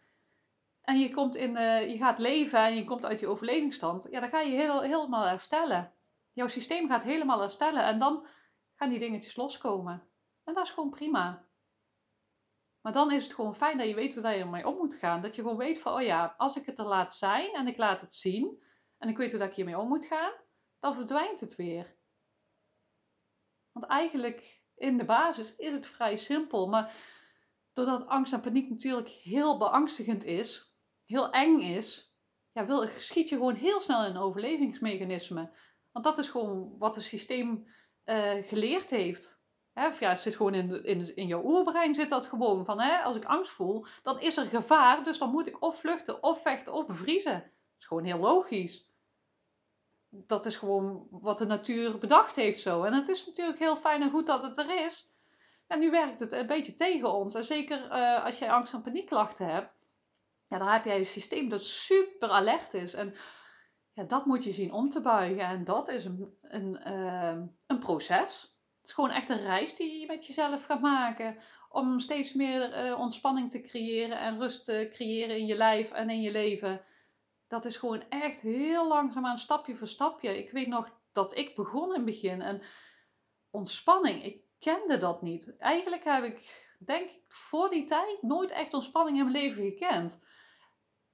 En 0.81 0.99
je, 0.99 1.11
komt 1.11 1.35
in, 1.35 1.55
uh, 1.55 1.89
je 1.89 1.97
gaat 1.97 2.19
leven 2.19 2.59
en 2.59 2.75
je 2.75 2.83
komt 2.83 3.05
uit 3.05 3.19
je 3.19 3.27
overlevingsstand. 3.27 4.07
Ja, 4.09 4.19
dan 4.19 4.29
ga 4.29 4.39
je 4.39 4.81
helemaal 4.81 5.25
herstellen. 5.25 5.93
Jouw 6.33 6.47
systeem 6.47 6.87
gaat 6.87 7.03
helemaal 7.03 7.39
herstellen 7.39 7.83
en 7.83 7.99
dan 7.99 8.27
gaan 8.75 8.89
die 8.89 8.99
dingetjes 8.99 9.35
loskomen. 9.35 10.03
En 10.43 10.53
dat 10.53 10.65
is 10.65 10.71
gewoon 10.71 10.89
prima. 10.89 11.45
Maar 12.81 12.93
dan 12.93 13.11
is 13.11 13.23
het 13.23 13.33
gewoon 13.33 13.55
fijn 13.55 13.77
dat 13.77 13.87
je 13.87 13.95
weet 13.95 14.13
hoe 14.13 14.27
je 14.27 14.37
ermee 14.37 14.67
om 14.67 14.77
moet 14.77 14.95
gaan. 14.95 15.21
Dat 15.21 15.35
je 15.35 15.41
gewoon 15.41 15.57
weet 15.57 15.79
van, 15.79 15.93
oh 15.93 16.01
ja, 16.01 16.33
als 16.37 16.55
ik 16.55 16.65
het 16.65 16.79
er 16.79 16.85
laat 16.85 17.13
zijn 17.13 17.53
en 17.53 17.67
ik 17.67 17.77
laat 17.77 18.01
het 18.01 18.13
zien 18.13 18.63
en 18.97 19.09
ik 19.09 19.17
weet 19.17 19.29
hoe 19.29 19.39
dat 19.39 19.49
ik 19.49 19.55
hiermee 19.55 19.77
om 19.77 19.87
moet 19.87 20.05
gaan, 20.05 20.33
dan 20.79 20.95
verdwijnt 20.95 21.39
het 21.39 21.55
weer. 21.55 21.95
Want 23.71 23.85
eigenlijk 23.85 24.61
in 24.75 24.97
de 24.97 25.05
basis 25.05 25.55
is 25.55 25.73
het 25.73 25.87
vrij 25.87 26.15
simpel. 26.15 26.67
Maar 26.67 26.93
doordat 27.73 28.07
angst 28.07 28.33
en 28.33 28.41
paniek 28.41 28.69
natuurlijk 28.69 29.07
heel 29.07 29.57
beangstigend 29.57 30.23
is, 30.23 30.73
heel 31.05 31.31
eng 31.31 31.59
is, 31.59 32.15
ja, 32.51 32.65
wil, 32.65 32.87
schiet 32.97 33.29
je 33.29 33.35
gewoon 33.35 33.55
heel 33.55 33.81
snel 33.81 34.05
in 34.05 34.15
een 34.15 34.21
overlevingsmechanisme. 34.21 35.51
Want 35.91 36.05
dat 36.05 36.17
is 36.17 36.29
gewoon 36.29 36.75
wat 36.77 36.95
het 36.95 37.03
systeem 37.03 37.67
uh, 38.05 38.31
geleerd 38.41 38.89
heeft. 38.89 39.39
Hè, 39.73 39.87
of 39.87 39.99
ja, 39.99 40.09
het 40.09 40.19
zit 40.19 40.35
gewoon 40.35 40.53
in, 40.53 40.83
in, 40.83 41.15
in 41.15 41.27
jouw 41.27 41.43
oerbrein 41.43 41.95
zit 41.95 42.09
dat 42.09 42.25
gewoon 42.25 42.65
van, 42.65 42.79
hè, 42.79 42.97
als 42.97 43.15
ik 43.15 43.25
angst 43.25 43.51
voel, 43.51 43.85
dan 44.01 44.19
is 44.19 44.37
er 44.37 44.45
gevaar, 44.45 45.03
dus 45.03 45.17
dan 45.17 45.31
moet 45.31 45.47
ik 45.47 45.61
of 45.61 45.79
vluchten, 45.79 46.23
of 46.23 46.41
vechten, 46.41 46.73
of 46.73 46.85
bevriezen. 46.85 47.33
Dat 47.33 47.79
is 47.79 47.85
gewoon 47.85 48.03
heel 48.03 48.17
logisch. 48.17 48.89
Dat 50.09 50.45
is 50.45 50.55
gewoon 50.55 51.07
wat 51.09 51.37
de 51.37 51.45
natuur 51.45 51.97
bedacht 51.97 52.35
heeft 52.35 52.61
zo. 52.61 52.83
En 52.83 52.93
het 52.93 53.07
is 53.07 53.25
natuurlijk 53.25 53.59
heel 53.59 53.75
fijn 53.75 54.01
en 54.01 54.09
goed 54.09 54.25
dat 54.25 54.41
het 54.41 54.57
er 54.57 54.85
is. 54.85 55.10
En 55.71 55.79
nu 55.79 55.89
werkt 55.89 56.19
het 56.19 56.31
een 56.31 56.47
beetje 56.47 56.73
tegen 56.73 57.13
ons. 57.13 57.35
En 57.35 57.45
zeker 57.45 57.85
uh, 57.85 58.25
als 58.25 58.39
jij 58.39 58.51
angst- 58.51 58.73
en 58.73 58.81
paniekklachten 58.81 59.47
hebt, 59.47 59.77
ja, 60.47 60.57
dan 60.57 60.67
heb 60.67 60.85
jij 60.85 60.97
een 60.97 61.05
systeem 61.05 61.49
dat 61.49 61.63
super 61.63 62.29
alert 62.29 62.73
is. 62.73 62.93
En 62.93 63.13
ja, 63.93 64.03
dat 64.03 64.25
moet 64.25 64.43
je 64.43 64.51
zien 64.51 64.71
om 64.71 64.89
te 64.89 65.01
buigen. 65.01 65.45
En 65.45 65.63
dat 65.63 65.89
is 65.89 66.05
een, 66.05 66.37
een, 66.41 66.81
uh, 66.87 67.43
een 67.67 67.79
proces. 67.79 68.41
Het 68.77 68.89
is 68.89 68.93
gewoon 68.93 69.09
echt 69.09 69.29
een 69.29 69.41
reis 69.41 69.75
die 69.75 69.99
je 69.99 70.05
met 70.05 70.25
jezelf 70.25 70.65
gaat 70.65 70.81
maken. 70.81 71.37
Om 71.69 71.99
steeds 71.99 72.33
meer 72.33 72.73
eh, 72.73 72.99
ontspanning 72.99 73.51
te 73.51 73.61
creëren 73.61 74.19
en 74.19 74.39
rust 74.39 74.65
te 74.65 74.87
creëren 74.91 75.37
in 75.37 75.45
je 75.45 75.55
lijf 75.55 75.91
en 75.91 76.09
in 76.09 76.21
je 76.21 76.31
leven. 76.31 76.81
Dat 77.47 77.65
is 77.65 77.77
gewoon 77.77 78.03
echt 78.09 78.41
heel 78.41 78.87
langzaamaan, 78.87 79.37
stapje 79.37 79.75
voor 79.75 79.87
stapje. 79.87 80.37
Ik 80.37 80.51
weet 80.51 80.67
nog 80.67 80.89
dat 81.11 81.37
ik 81.37 81.55
begon 81.55 81.87
in 81.87 81.95
het 81.95 82.05
begin. 82.05 82.41
En 82.41 82.61
ontspanning, 83.49 84.41
kende 84.61 84.97
dat 84.97 85.21
niet. 85.21 85.57
Eigenlijk 85.57 86.03
heb 86.03 86.23
ik, 86.23 86.69
denk 86.79 87.09
ik, 87.09 87.23
voor 87.27 87.69
die 87.69 87.85
tijd 87.85 88.21
nooit 88.21 88.51
echt 88.51 88.73
ontspanning 88.73 89.17
in 89.17 89.23
mijn 89.23 89.43
leven 89.43 89.63
gekend. 89.63 90.23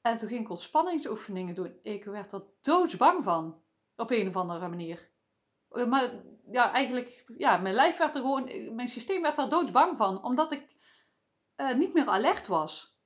En 0.02 0.18
toen 0.18 0.28
ging 0.28 0.42
ik 0.42 0.50
ontspanningsoefeningen 0.50 1.56
doen. 1.56 1.80
Ik 1.82 2.04
werd 2.04 2.32
er 2.32 2.44
doodsbang 2.62 3.24
van. 3.24 3.62
Op 3.96 4.12
een 4.12 4.28
of 4.28 4.36
andere 4.36 4.68
manier. 4.68 5.10
Eh, 5.70 5.86
maar 5.86 6.12
ja, 6.52 6.72
eigenlijk, 6.72 7.24
ja, 7.38 7.58
mijn 7.58 7.76
lijf 7.76 7.98
werd 7.98 8.16
er 8.16 8.22
gewoon, 8.22 8.76
mijn 8.76 8.88
systeem 8.88 9.22
werd 9.22 9.38
er 9.38 9.50
doodsbang 9.50 9.98
van. 9.98 10.24
Omdat 10.24 10.52
ik 10.52 10.76
uh, 11.58 11.74
niet 11.74 11.94
meer 11.94 12.08
alert 12.08 12.48
was. 12.48 12.98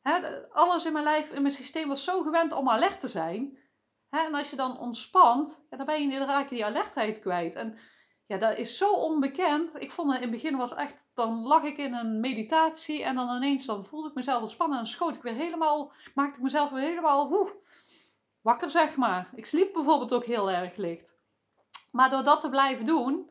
Hè, 0.00 0.48
alles 0.50 0.84
in 0.84 0.92
mijn 0.92 1.04
lijf, 1.04 1.32
in 1.32 1.42
mijn 1.42 1.54
systeem 1.54 1.88
was 1.88 2.04
zo 2.04 2.22
gewend 2.22 2.52
om 2.52 2.68
alert 2.68 3.00
te 3.00 3.08
zijn. 3.08 3.58
Hè, 4.08 4.18
en 4.18 4.34
als 4.34 4.50
je 4.50 4.56
dan 4.56 4.78
ontspant, 4.78 5.66
ja, 5.70 5.76
dan, 5.76 5.86
ben 5.86 6.02
je, 6.02 6.18
je 6.18 6.46
die 6.48 6.64
alertheid 6.64 7.18
kwijt. 7.18 7.54
En 7.54 7.78
ja, 8.28 8.36
dat 8.38 8.56
is 8.56 8.76
zo 8.76 8.92
onbekend. 8.92 9.80
Ik 9.80 9.90
vond 9.90 10.08
het 10.12 10.16
in 10.16 10.22
het 10.22 10.42
begin 10.42 10.56
was 10.56 10.74
echt, 10.74 11.10
dan 11.14 11.42
lag 11.42 11.62
ik 11.62 11.76
in 11.76 11.94
een 11.94 12.20
meditatie 12.20 13.04
en 13.04 13.14
dan 13.14 13.36
ineens 13.36 13.66
dan 13.66 13.84
voelde 13.84 14.08
ik 14.08 14.14
mezelf 14.14 14.40
ontspannen 14.40 14.78
en 14.78 14.86
schoot 14.86 15.16
ik 15.16 15.22
weer 15.22 15.34
helemaal, 15.34 15.92
maakte 16.14 16.36
ik 16.36 16.42
mezelf 16.42 16.70
weer 16.70 16.88
helemaal 16.88 17.50
wakker 18.40 18.70
zeg 18.70 18.96
maar. 18.96 19.30
Ik 19.34 19.46
sliep 19.46 19.72
bijvoorbeeld 19.72 20.12
ook 20.12 20.24
heel 20.24 20.50
erg 20.50 20.76
licht. 20.76 21.16
Maar 21.90 22.10
door 22.10 22.24
dat 22.24 22.40
te 22.40 22.48
blijven 22.48 22.86
doen, 22.86 23.30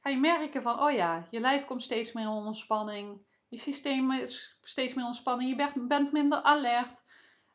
ga 0.00 0.10
je 0.10 0.16
merken 0.16 0.62
van, 0.62 0.82
oh 0.82 0.90
ja, 0.90 1.26
je 1.30 1.40
lijf 1.40 1.64
komt 1.64 1.82
steeds 1.82 2.12
meer 2.12 2.24
in 2.24 2.30
ontspanning. 2.30 3.26
Je 3.48 3.58
systeem 3.58 4.12
is 4.12 4.58
steeds 4.62 4.94
meer 4.94 5.06
ontspanning. 5.06 5.50
Je 5.50 5.76
bent 5.86 6.12
minder 6.12 6.42
alert. 6.42 7.02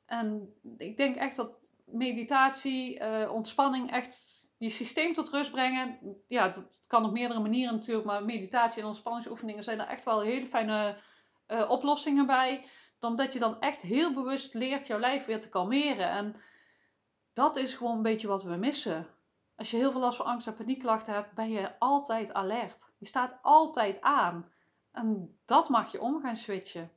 En 0.05 0.53
ik 0.77 0.97
denk 0.97 1.15
echt 1.15 1.35
dat 1.35 1.71
meditatie, 1.85 2.99
uh, 2.99 3.31
ontspanning 3.33 3.91
echt 3.91 4.42
je 4.63 4.69
systeem 4.69 5.13
tot 5.13 5.29
rust 5.29 5.51
brengen. 5.51 5.99
Ja, 6.27 6.49
dat 6.49 6.79
kan 6.87 7.05
op 7.05 7.11
meerdere 7.11 7.39
manieren 7.39 7.75
natuurlijk. 7.75 8.05
Maar 8.07 8.25
meditatie 8.25 8.81
en 8.81 8.87
ontspanningsoefeningen 8.87 9.63
zijn 9.63 9.79
er 9.79 9.87
echt 9.87 10.03
wel 10.03 10.21
hele 10.21 10.45
fijne 10.45 10.97
uh, 11.47 11.69
oplossingen 11.69 12.25
bij. 12.25 12.67
Dan 12.99 13.15
dat 13.15 13.33
je 13.33 13.39
dan 13.39 13.59
echt 13.59 13.81
heel 13.81 14.13
bewust 14.13 14.53
leert 14.53 14.87
jouw 14.87 14.99
lijf 14.99 15.25
weer 15.25 15.41
te 15.41 15.49
kalmeren. 15.49 16.09
En 16.09 16.35
dat 17.33 17.57
is 17.57 17.73
gewoon 17.73 17.95
een 17.95 18.01
beetje 18.01 18.27
wat 18.27 18.43
we 18.43 18.55
missen. 18.55 19.07
Als 19.55 19.71
je 19.71 19.77
heel 19.77 19.91
veel 19.91 19.99
last 19.99 20.17
van 20.17 20.25
angst 20.25 20.47
en 20.47 20.55
paniekklachten 20.55 21.13
hebt, 21.13 21.33
ben 21.33 21.49
je 21.49 21.79
altijd 21.79 22.33
alert. 22.33 22.91
Je 22.97 23.05
staat 23.05 23.39
altijd 23.41 24.01
aan. 24.01 24.51
En 24.91 25.37
dat 25.45 25.69
mag 25.69 25.91
je 25.91 26.01
om 26.01 26.21
gaan 26.21 26.35
switchen. 26.35 26.91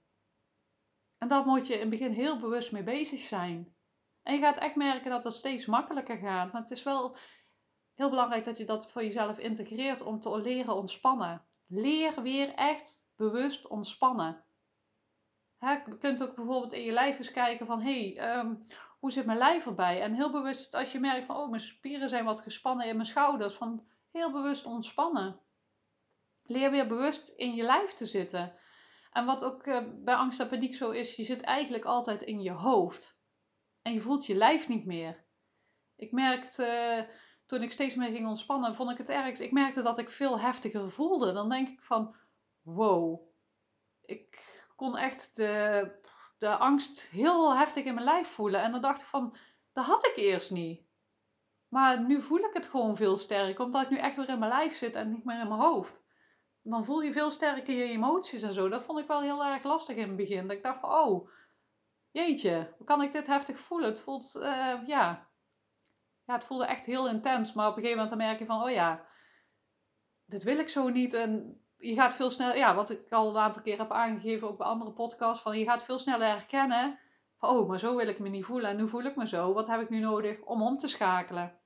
En 1.19 1.29
daar 1.29 1.47
moet 1.47 1.67
je 1.67 1.75
in 1.75 1.81
het 1.81 1.91
begin 1.91 2.13
heel 2.13 2.39
bewust 2.39 2.73
mee 2.73 2.83
bezig 2.83 3.21
zijn. 3.21 3.75
En 4.23 4.35
je 4.35 4.41
gaat 4.41 4.59
echt 4.59 4.77
merken 4.77 5.11
dat 5.11 5.25
het 5.25 5.33
steeds 5.33 5.67
makkelijker 5.67 6.17
gaat. 6.17 6.53
Maar 6.53 6.63
het 6.63 6.71
is 6.71 6.83
wel 6.83 7.17
heel 7.97 8.11
belangrijk 8.11 8.45
dat 8.45 8.59
je 8.59 8.65
dat 8.65 8.91
voor 8.91 9.03
jezelf 9.03 9.38
integreert 9.38 10.03
om 10.03 10.21
te 10.21 10.41
leren 10.41 10.75
ontspannen. 10.75 11.45
Leer 11.67 12.23
weer 12.23 12.55
echt 12.55 13.09
bewust 13.17 13.67
ontspannen. 13.67 14.45
je 15.61 15.97
kunt 15.99 16.23
ook 16.23 16.35
bijvoorbeeld 16.35 16.73
in 16.73 16.82
je 16.82 16.93
lijf 16.93 17.19
eens 17.19 17.30
kijken 17.30 17.67
van, 17.67 17.80
hé, 17.80 18.13
hey, 18.13 18.19
ehm, 18.19 18.54
hoe 18.99 19.13
zit 19.13 19.26
mijn 19.26 19.39
lijf 19.39 19.67
erbij? 19.67 20.02
En 20.02 20.15
heel 20.15 20.30
bewust, 20.30 20.75
als 20.75 20.93
je 20.93 20.99
merkt 20.99 21.26
van, 21.26 21.37
oh, 21.37 21.50
mijn 21.50 21.63
spieren 21.63 22.09
zijn 22.09 22.25
wat 22.25 22.41
gespannen 22.41 22.87
in 22.87 22.95
mijn 22.95 23.06
schouders, 23.06 23.54
van 23.54 23.87
heel 24.11 24.32
bewust 24.32 24.67
ontspannen. 24.67 25.41
Leer 26.43 26.71
weer 26.71 26.87
bewust 26.87 27.28
in 27.28 27.54
je 27.54 27.63
lijf 27.63 27.93
te 27.93 28.06
zitten. 28.06 28.54
En 29.13 29.25
wat 29.25 29.45
ook 29.45 29.67
uh, 29.67 29.82
bij 29.95 30.15
angst 30.15 30.41
en 30.41 30.49
paniek 30.49 30.75
zo 30.75 30.91
is, 30.91 31.17
je 31.17 31.23
zit 31.23 31.41
eigenlijk 31.41 31.85
altijd 31.85 32.23
in 32.23 32.43
je 32.43 32.52
hoofd. 32.52 33.19
En 33.82 33.93
je 33.93 34.00
voelt 34.00 34.26
je 34.26 34.35
lijf 34.35 34.69
niet 34.69 34.87
meer. 34.87 35.25
Ik 35.97 36.13
merkte, 36.13 36.65
uh, 37.09 37.15
toen 37.47 37.63
ik 37.63 37.73
steeds 37.73 37.95
meer 37.95 38.11
ging 38.11 38.26
ontspannen, 38.26 38.75
vond 38.75 38.91
ik 38.91 38.99
het 38.99 39.09
ergst. 39.09 39.41
Ik 39.41 39.52
merkte 39.52 39.82
dat 39.82 39.99
ik 39.99 40.11
veel 40.11 40.41
heftiger 40.41 40.91
voelde. 40.91 41.32
Dan 41.32 41.49
denk 41.49 41.69
ik 41.69 41.80
van, 41.80 42.15
wow. 42.63 43.21
Ik 44.04 44.65
kon 44.76 44.97
echt 44.97 45.37
de 45.37 46.04
de 46.39 46.56
angst 46.56 47.00
heel 47.00 47.56
heftig 47.56 47.85
in 47.85 47.95
mijn 47.95 48.06
lijf 48.06 48.28
voelen. 48.28 48.63
En 48.63 48.73
dan 48.73 48.80
dacht 48.80 49.00
ik 49.00 49.06
van, 49.06 49.37
dat 49.73 49.85
had 49.85 50.06
ik 50.06 50.17
eerst 50.17 50.50
niet. 50.50 50.85
Maar 51.69 52.04
nu 52.04 52.23
voel 52.23 52.39
ik 52.39 52.52
het 52.54 52.67
gewoon 52.67 52.97
veel 52.97 53.17
sterker, 53.17 53.65
omdat 53.65 53.82
ik 53.82 53.91
nu 53.91 53.97
echt 53.97 54.17
weer 54.17 54.28
in 54.28 54.39
mijn 54.39 54.50
lijf 54.50 54.76
zit 54.76 54.95
en 54.95 55.11
niet 55.11 55.25
meer 55.25 55.41
in 55.41 55.49
mijn 55.49 55.61
hoofd. 55.61 56.04
Dan 56.63 56.85
voel 56.85 57.00
je 57.02 57.13
veel 57.13 57.30
sterker 57.30 57.75
je 57.75 57.85
emoties 57.85 58.43
en 58.43 58.52
zo. 58.52 58.69
Dat 58.69 58.82
vond 58.82 58.99
ik 58.99 59.06
wel 59.06 59.21
heel 59.21 59.45
erg 59.45 59.63
lastig 59.63 59.97
in 59.97 60.09
het 60.09 60.17
begin. 60.17 60.47
Dat 60.47 60.56
ik 60.56 60.63
dacht 60.63 60.80
van, 60.80 60.91
oh, 60.91 61.28
jeetje, 62.11 62.75
hoe 62.76 62.87
kan 62.87 63.02
ik 63.02 63.13
dit 63.13 63.26
heftig 63.26 63.59
voelen? 63.59 63.89
Het 63.89 64.00
voelt, 64.00 64.32
uh, 64.37 64.87
ja... 64.87 65.28
ja, 66.26 66.34
het 66.34 66.45
voelde 66.45 66.67
echt 66.67 66.86
heel 66.86 67.08
intens. 67.08 67.52
Maar 67.52 67.69
op 67.69 67.76
een 67.76 67.82
gegeven 67.82 68.02
moment 68.02 68.19
dan 68.19 68.26
merk 68.26 68.39
je 68.39 68.47
van, 68.47 68.62
oh 68.62 68.71
ja, 68.71 69.06
dit 70.25 70.43
wil 70.43 70.58
ik 70.58 70.69
zo 70.69 70.89
niet. 70.89 71.15
En 71.15 71.60
je 71.76 71.95
gaat 71.95 72.15
veel 72.15 72.30
sneller, 72.30 72.56
ja, 72.56 72.75
wat 72.75 72.91
ik 72.91 73.12
al 73.12 73.28
een 73.28 73.36
aantal 73.36 73.62
keer 73.62 73.78
heb 73.78 73.93
aangegeven, 73.93 74.49
ook 74.49 74.58
bij 74.58 74.67
andere 74.67 74.93
podcasts, 74.93 75.43
van 75.43 75.58
je 75.58 75.65
gaat 75.65 75.84
veel 75.84 75.99
sneller 75.99 76.28
herkennen 76.28 76.99
van, 77.36 77.49
oh, 77.49 77.69
maar 77.69 77.78
zo 77.78 77.97
wil 77.97 78.08
ik 78.08 78.19
me 78.19 78.28
niet 78.28 78.45
voelen 78.45 78.71
en 78.71 78.76
nu 78.76 78.89
voel 78.89 79.02
ik 79.02 79.17
me 79.17 79.26
zo. 79.26 79.52
Wat 79.52 79.67
heb 79.67 79.80
ik 79.80 79.89
nu 79.89 80.00
nodig 80.00 80.41
om 80.41 80.62
om 80.62 80.78
te 80.78 80.89
schakelen? 80.89 81.60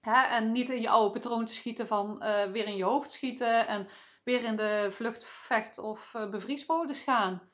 Hè? 0.00 0.22
En 0.22 0.52
niet 0.52 0.70
in 0.70 0.80
je 0.80 0.88
oude 0.88 1.10
patroon 1.12 1.46
te 1.46 1.54
schieten 1.54 1.86
van 1.86 2.22
uh, 2.22 2.44
weer 2.44 2.66
in 2.66 2.76
je 2.76 2.84
hoofd 2.84 3.12
schieten 3.12 3.66
en 3.66 3.88
weer 4.24 4.44
in 4.44 4.56
de 4.56 4.86
vlucht, 4.90 5.24
vecht 5.24 5.78
of 5.78 6.14
uh, 6.14 6.30
bevriesmodus 6.30 7.02
gaan. 7.02 7.50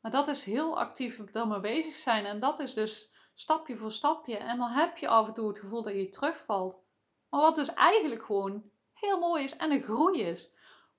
Maar 0.00 0.10
dat 0.10 0.28
is 0.28 0.44
heel 0.44 0.78
actief 0.78 1.18
ermee 1.18 1.60
bezig 1.60 1.94
zijn 1.94 2.26
en 2.26 2.40
dat 2.40 2.58
is 2.58 2.74
dus 2.74 3.13
stapje 3.34 3.76
voor 3.76 3.92
stapje. 3.92 4.36
En 4.36 4.58
dan 4.58 4.70
heb 4.70 4.96
je 4.96 5.08
af 5.08 5.26
en 5.26 5.34
toe 5.34 5.48
het 5.48 5.58
gevoel 5.58 5.82
dat 5.82 5.94
je 5.94 6.08
terugvalt. 6.08 6.82
Maar 7.28 7.40
wat 7.40 7.54
dus 7.54 7.74
eigenlijk 7.74 8.24
gewoon 8.24 8.70
heel 8.92 9.18
mooi 9.18 9.44
is 9.44 9.56
en 9.56 9.72
een 9.72 9.82
groei 9.82 10.20
is. 10.20 10.50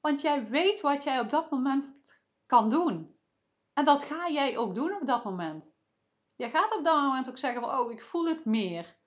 Want 0.01 0.21
jij 0.21 0.47
weet 0.47 0.81
wat 0.81 1.03
jij 1.03 1.19
op 1.19 1.29
dat 1.29 1.51
moment 1.51 2.19
kan 2.45 2.69
doen. 2.69 3.19
En 3.73 3.85
dat 3.85 4.03
ga 4.03 4.29
jij 4.29 4.57
ook 4.57 4.75
doen 4.75 4.93
op 4.93 5.07
dat 5.07 5.23
moment. 5.23 5.73
Je 6.35 6.49
gaat 6.49 6.77
op 6.77 6.83
dat 6.83 7.01
moment 7.01 7.29
ook 7.29 7.37
zeggen 7.37 7.61
van, 7.61 7.79
oh, 7.79 7.91
ik 7.91 8.01
voel 8.01 8.25
het 8.25 8.45
meer. 8.45 8.97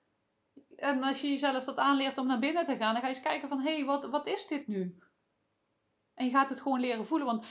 En 0.75 1.03
als 1.03 1.21
je 1.21 1.29
jezelf 1.29 1.63
dat 1.63 1.77
aanleert 1.77 2.17
om 2.17 2.27
naar 2.27 2.39
binnen 2.39 2.65
te 2.65 2.75
gaan, 2.75 2.93
dan 2.93 3.01
ga 3.01 3.07
je 3.07 3.13
eens 3.13 3.23
kijken 3.23 3.49
van, 3.49 3.59
hé, 3.59 3.75
hey, 3.75 3.85
wat, 3.85 4.09
wat 4.09 4.27
is 4.27 4.47
dit 4.47 4.67
nu? 4.67 4.99
En 6.13 6.25
je 6.25 6.31
gaat 6.31 6.49
het 6.49 6.61
gewoon 6.61 6.79
leren 6.79 7.05
voelen, 7.05 7.27
want 7.27 7.45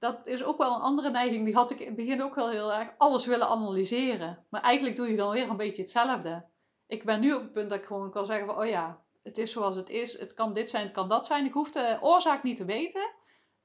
dat 0.00 0.26
is 0.26 0.44
ook 0.44 0.58
wel 0.58 0.74
een 0.74 0.80
andere 0.80 1.10
neiging. 1.10 1.44
Die 1.44 1.54
had 1.54 1.70
ik 1.70 1.78
in 1.78 1.86
het 1.86 1.96
begin 1.96 2.22
ook 2.22 2.34
wel 2.34 2.48
heel 2.48 2.72
erg, 2.72 2.94
alles 2.96 3.26
willen 3.26 3.48
analyseren. 3.48 4.46
Maar 4.50 4.60
eigenlijk 4.60 4.96
doe 4.96 5.10
je 5.10 5.16
dan 5.16 5.32
weer 5.32 5.48
een 5.48 5.56
beetje 5.56 5.82
hetzelfde. 5.82 6.44
Ik 6.86 7.04
ben 7.04 7.20
nu 7.20 7.34
op 7.34 7.42
het 7.42 7.52
punt 7.52 7.70
dat 7.70 7.78
ik 7.78 7.84
gewoon 7.84 8.10
kan 8.10 8.26
zeggen 8.26 8.46
van, 8.46 8.58
oh 8.58 8.66
ja, 8.66 9.02
het 9.22 9.38
is 9.38 9.52
zoals 9.52 9.76
het 9.76 9.88
is. 9.88 10.18
Het 10.18 10.34
kan 10.34 10.54
dit 10.54 10.70
zijn, 10.70 10.84
het 10.84 10.92
kan 10.92 11.08
dat 11.08 11.26
zijn. 11.26 11.44
Ik 11.44 11.52
hoef 11.52 11.70
de 11.70 11.98
oorzaak 12.00 12.42
niet 12.42 12.56
te 12.56 12.64
weten. 12.64 13.10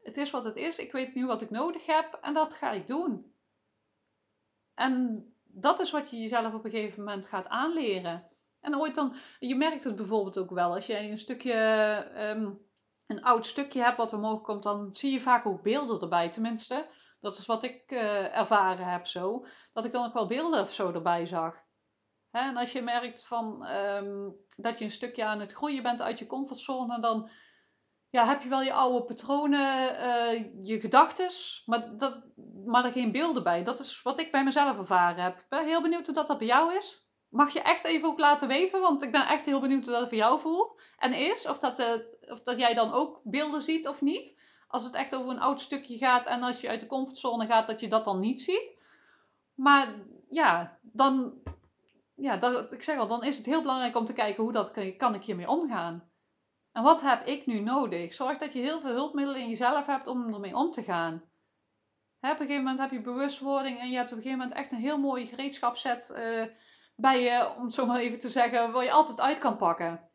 Het 0.03 0.17
is 0.17 0.31
wat 0.31 0.43
het 0.43 0.55
is. 0.55 0.77
Ik 0.77 0.91
weet 0.91 1.15
nu 1.15 1.25
wat 1.25 1.41
ik 1.41 1.49
nodig 1.49 1.85
heb 1.85 2.17
en 2.21 2.33
dat 2.33 2.53
ga 2.53 2.71
ik 2.71 2.87
doen. 2.87 3.33
En 4.73 5.25
dat 5.43 5.79
is 5.79 5.91
wat 5.91 6.09
je 6.09 6.17
jezelf 6.17 6.53
op 6.53 6.65
een 6.65 6.71
gegeven 6.71 7.03
moment 7.03 7.27
gaat 7.27 7.47
aanleren. 7.47 8.27
En 8.59 8.79
ooit 8.79 8.95
dan, 8.95 9.15
je 9.39 9.55
merkt 9.55 9.83
het 9.83 9.95
bijvoorbeeld 9.95 10.37
ook 10.37 10.49
wel, 10.49 10.73
als 10.73 10.85
je 10.85 10.97
een 10.99 11.17
stukje, 11.17 11.53
ehm, 12.13 12.51
een 13.07 13.23
oud 13.23 13.45
stukje 13.45 13.81
hebt 13.81 13.97
wat 13.97 14.13
omhoog 14.13 14.41
komt, 14.41 14.63
dan 14.63 14.93
zie 14.93 15.11
je 15.11 15.21
vaak 15.21 15.45
ook 15.45 15.61
beelden 15.61 16.01
erbij. 16.01 16.29
Tenminste, 16.29 16.87
dat 17.21 17.37
is 17.37 17.45
wat 17.45 17.63
ik 17.63 17.91
uh, 17.91 18.37
ervaren 18.37 18.85
heb 18.85 19.07
zo. 19.07 19.45
Dat 19.73 19.85
ik 19.85 19.91
dan 19.91 20.05
ook 20.05 20.13
wel 20.13 20.27
beelden 20.27 20.61
of 20.61 20.73
zo 20.73 20.91
erbij 20.91 21.25
zag. 21.25 21.55
Hè? 22.31 22.39
En 22.39 22.57
als 22.57 22.71
je 22.71 22.81
merkt 22.81 23.27
van, 23.27 23.67
um, 23.67 24.35
dat 24.55 24.79
je 24.79 24.85
een 24.85 24.91
stukje 24.91 25.25
aan 25.25 25.39
het 25.39 25.51
groeien 25.51 25.83
bent 25.83 26.01
uit 26.01 26.19
je 26.19 26.25
comfortzone, 26.25 26.99
dan 26.99 27.29
ja, 28.09 28.25
heb 28.25 28.41
je 28.41 28.49
wel 28.49 28.61
je 28.61 28.73
oude 28.73 29.05
patronen, 29.05 29.95
uh, 30.05 30.65
je 30.65 30.79
gedachten, 30.79 31.29
maar, 31.65 31.97
dat, 31.97 32.23
maar 32.65 32.85
er 32.85 32.91
geen 32.91 33.11
beelden 33.11 33.43
bij. 33.43 33.63
Dat 33.63 33.79
is 33.79 34.01
wat 34.01 34.19
ik 34.19 34.31
bij 34.31 34.43
mezelf 34.43 34.77
ervaren 34.77 35.23
heb. 35.23 35.39
Ik 35.39 35.49
ben 35.49 35.65
heel 35.65 35.81
benieuwd 35.81 36.05
hoe 36.05 36.15
dat, 36.15 36.27
dat 36.27 36.37
bij 36.37 36.47
jou 36.47 36.75
is. 36.75 37.04
Mag 37.35 37.53
je 37.53 37.61
echt 37.61 37.85
even 37.85 38.07
ook 38.07 38.19
laten 38.19 38.47
weten, 38.47 38.81
want 38.81 39.03
ik 39.03 39.11
ben 39.11 39.27
echt 39.27 39.45
heel 39.45 39.59
benieuwd 39.59 39.83
hoe 39.83 39.93
dat 39.93 40.07
voor 40.07 40.17
jou 40.17 40.39
voelt 40.39 40.81
en 40.97 41.13
is. 41.13 41.47
Of 41.47 41.57
dat, 41.57 41.77
het, 41.77 42.17
of 42.27 42.41
dat 42.41 42.57
jij 42.57 42.73
dan 42.73 42.93
ook 42.93 43.21
beelden 43.23 43.61
ziet 43.61 43.87
of 43.87 44.01
niet. 44.01 44.39
Als 44.67 44.83
het 44.83 44.95
echt 44.95 45.15
over 45.15 45.31
een 45.31 45.39
oud 45.39 45.61
stukje 45.61 45.97
gaat 45.97 46.25
en 46.25 46.43
als 46.43 46.61
je 46.61 46.69
uit 46.69 46.79
de 46.79 46.85
comfortzone 46.85 47.45
gaat, 47.45 47.67
dat 47.67 47.79
je 47.79 47.87
dat 47.87 48.05
dan 48.05 48.19
niet 48.19 48.41
ziet. 48.41 48.85
Maar 49.55 49.95
ja, 50.29 50.77
dan 50.81 51.33
ja, 52.15 52.41
ik 52.71 52.83
zeg 52.83 52.97
al, 52.97 53.07
dan 53.07 53.23
is 53.23 53.37
het 53.37 53.45
heel 53.45 53.61
belangrijk 53.61 53.95
om 53.95 54.05
te 54.05 54.13
kijken 54.13 54.43
hoe 54.43 54.51
dat 54.51 54.71
kan, 54.71 54.97
kan 54.97 55.15
ik 55.15 55.23
hiermee 55.23 55.49
omgaan. 55.49 56.09
En 56.71 56.83
wat 56.83 57.01
heb 57.01 57.27
ik 57.27 57.45
nu 57.45 57.59
nodig? 57.59 58.13
Zorg 58.13 58.37
dat 58.37 58.53
je 58.53 58.59
heel 58.59 58.81
veel 58.81 58.93
hulpmiddelen 58.93 59.41
in 59.41 59.49
jezelf 59.49 59.85
hebt 59.85 60.07
om 60.07 60.33
ermee 60.33 60.55
om 60.55 60.71
te 60.71 60.83
gaan. 60.83 61.15
Op 62.21 62.31
een 62.31 62.37
gegeven 62.37 62.63
moment 62.63 62.79
heb 62.79 62.91
je 62.91 63.01
bewustwording 63.01 63.79
en 63.79 63.89
je 63.89 63.95
hebt 63.95 64.11
op 64.11 64.17
een 64.17 64.23
gegeven 64.23 64.43
moment 64.43 64.57
echt 64.57 64.71
een 64.71 64.77
heel 64.77 64.97
mooie 64.97 65.25
gereedschapset 65.25 66.09
uh, 66.15 66.43
bij 66.95 67.21
je, 67.21 67.55
om 67.55 67.63
het 67.63 67.73
zo 67.73 67.85
maar 67.85 67.99
even 67.99 68.19
te 68.19 68.29
zeggen, 68.29 68.71
waar 68.71 68.83
je 68.83 68.91
altijd 68.91 69.21
uit 69.21 69.37
kan 69.37 69.57
pakken. 69.57 70.09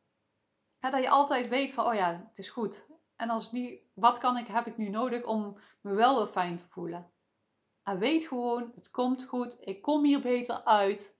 dat 0.79 1.03
je 1.03 1.09
altijd 1.09 1.49
weet 1.49 1.73
van, 1.73 1.87
oh 1.87 1.95
ja, 1.95 2.25
het 2.29 2.38
is 2.38 2.51
goed. 2.51 2.87
En 3.16 3.31
als 3.31 3.53
niet, 3.53 3.83
wat 3.95 4.19
kan 4.19 4.37
ik, 4.37 4.47
heb 4.47 4.66
ik 4.66 4.77
nu 4.77 4.88
nodig 4.88 5.25
om 5.25 5.59
me 5.81 5.95
wel 5.95 6.16
weer 6.16 6.27
fijn 6.27 6.57
te 6.57 6.69
voelen? 6.69 7.12
En 7.83 7.99
weet 7.99 8.27
gewoon, 8.27 8.73
het 8.75 8.90
komt 8.90 9.25
goed. 9.25 9.57
Ik 9.61 9.83
kom 9.83 10.05
hier 10.05 10.21
beter 10.21 10.64
uit. 10.64 11.19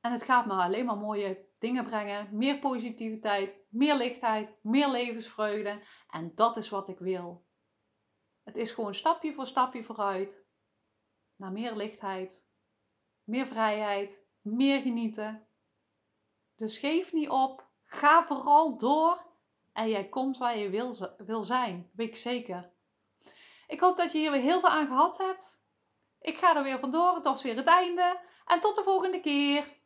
En 0.00 0.12
het 0.12 0.22
gaat 0.22 0.46
me 0.46 0.52
alleen 0.52 0.84
maar 0.84 0.96
mooie 0.96 1.46
dingen 1.58 1.84
brengen. 1.84 2.36
Meer 2.36 2.58
positiviteit, 2.58 3.66
meer 3.68 3.96
lichtheid, 3.96 4.58
meer 4.62 4.88
levensvreugde. 4.88 5.82
En 6.08 6.32
dat 6.34 6.56
is 6.56 6.68
wat 6.68 6.88
ik 6.88 6.98
wil. 6.98 7.46
Het 8.42 8.56
is 8.56 8.70
gewoon 8.70 8.94
stapje 8.94 9.34
voor 9.34 9.46
stapje 9.46 9.84
vooruit. 9.84 10.46
Naar 11.36 11.52
meer 11.52 11.76
lichtheid, 11.76 12.48
meer 13.24 13.46
vrijheid, 13.46 14.27
meer 14.56 14.80
genieten. 14.80 15.46
Dus 16.56 16.78
geef 16.78 17.12
niet 17.12 17.28
op. 17.28 17.66
Ga 17.84 18.24
vooral 18.24 18.78
door. 18.78 19.26
En 19.72 19.88
jij 19.88 20.08
komt 20.08 20.38
waar 20.38 20.58
je 20.58 20.70
wil, 20.70 20.94
wil 21.18 21.44
zijn. 21.44 21.90
Weet 21.92 22.08
ik 22.08 22.16
zeker. 22.16 22.70
Ik 23.66 23.80
hoop 23.80 23.96
dat 23.96 24.12
je 24.12 24.18
hier 24.18 24.30
weer 24.30 24.40
heel 24.40 24.60
veel 24.60 24.68
aan 24.68 24.86
gehad 24.86 25.18
hebt. 25.18 25.62
Ik 26.20 26.36
ga 26.36 26.56
er 26.56 26.62
weer 26.62 26.78
vandoor. 26.78 27.14
Het 27.14 27.24
was 27.24 27.42
weer 27.42 27.56
het 27.56 27.66
einde. 27.66 28.20
En 28.46 28.60
tot 28.60 28.76
de 28.76 28.82
volgende 28.82 29.20
keer. 29.20 29.76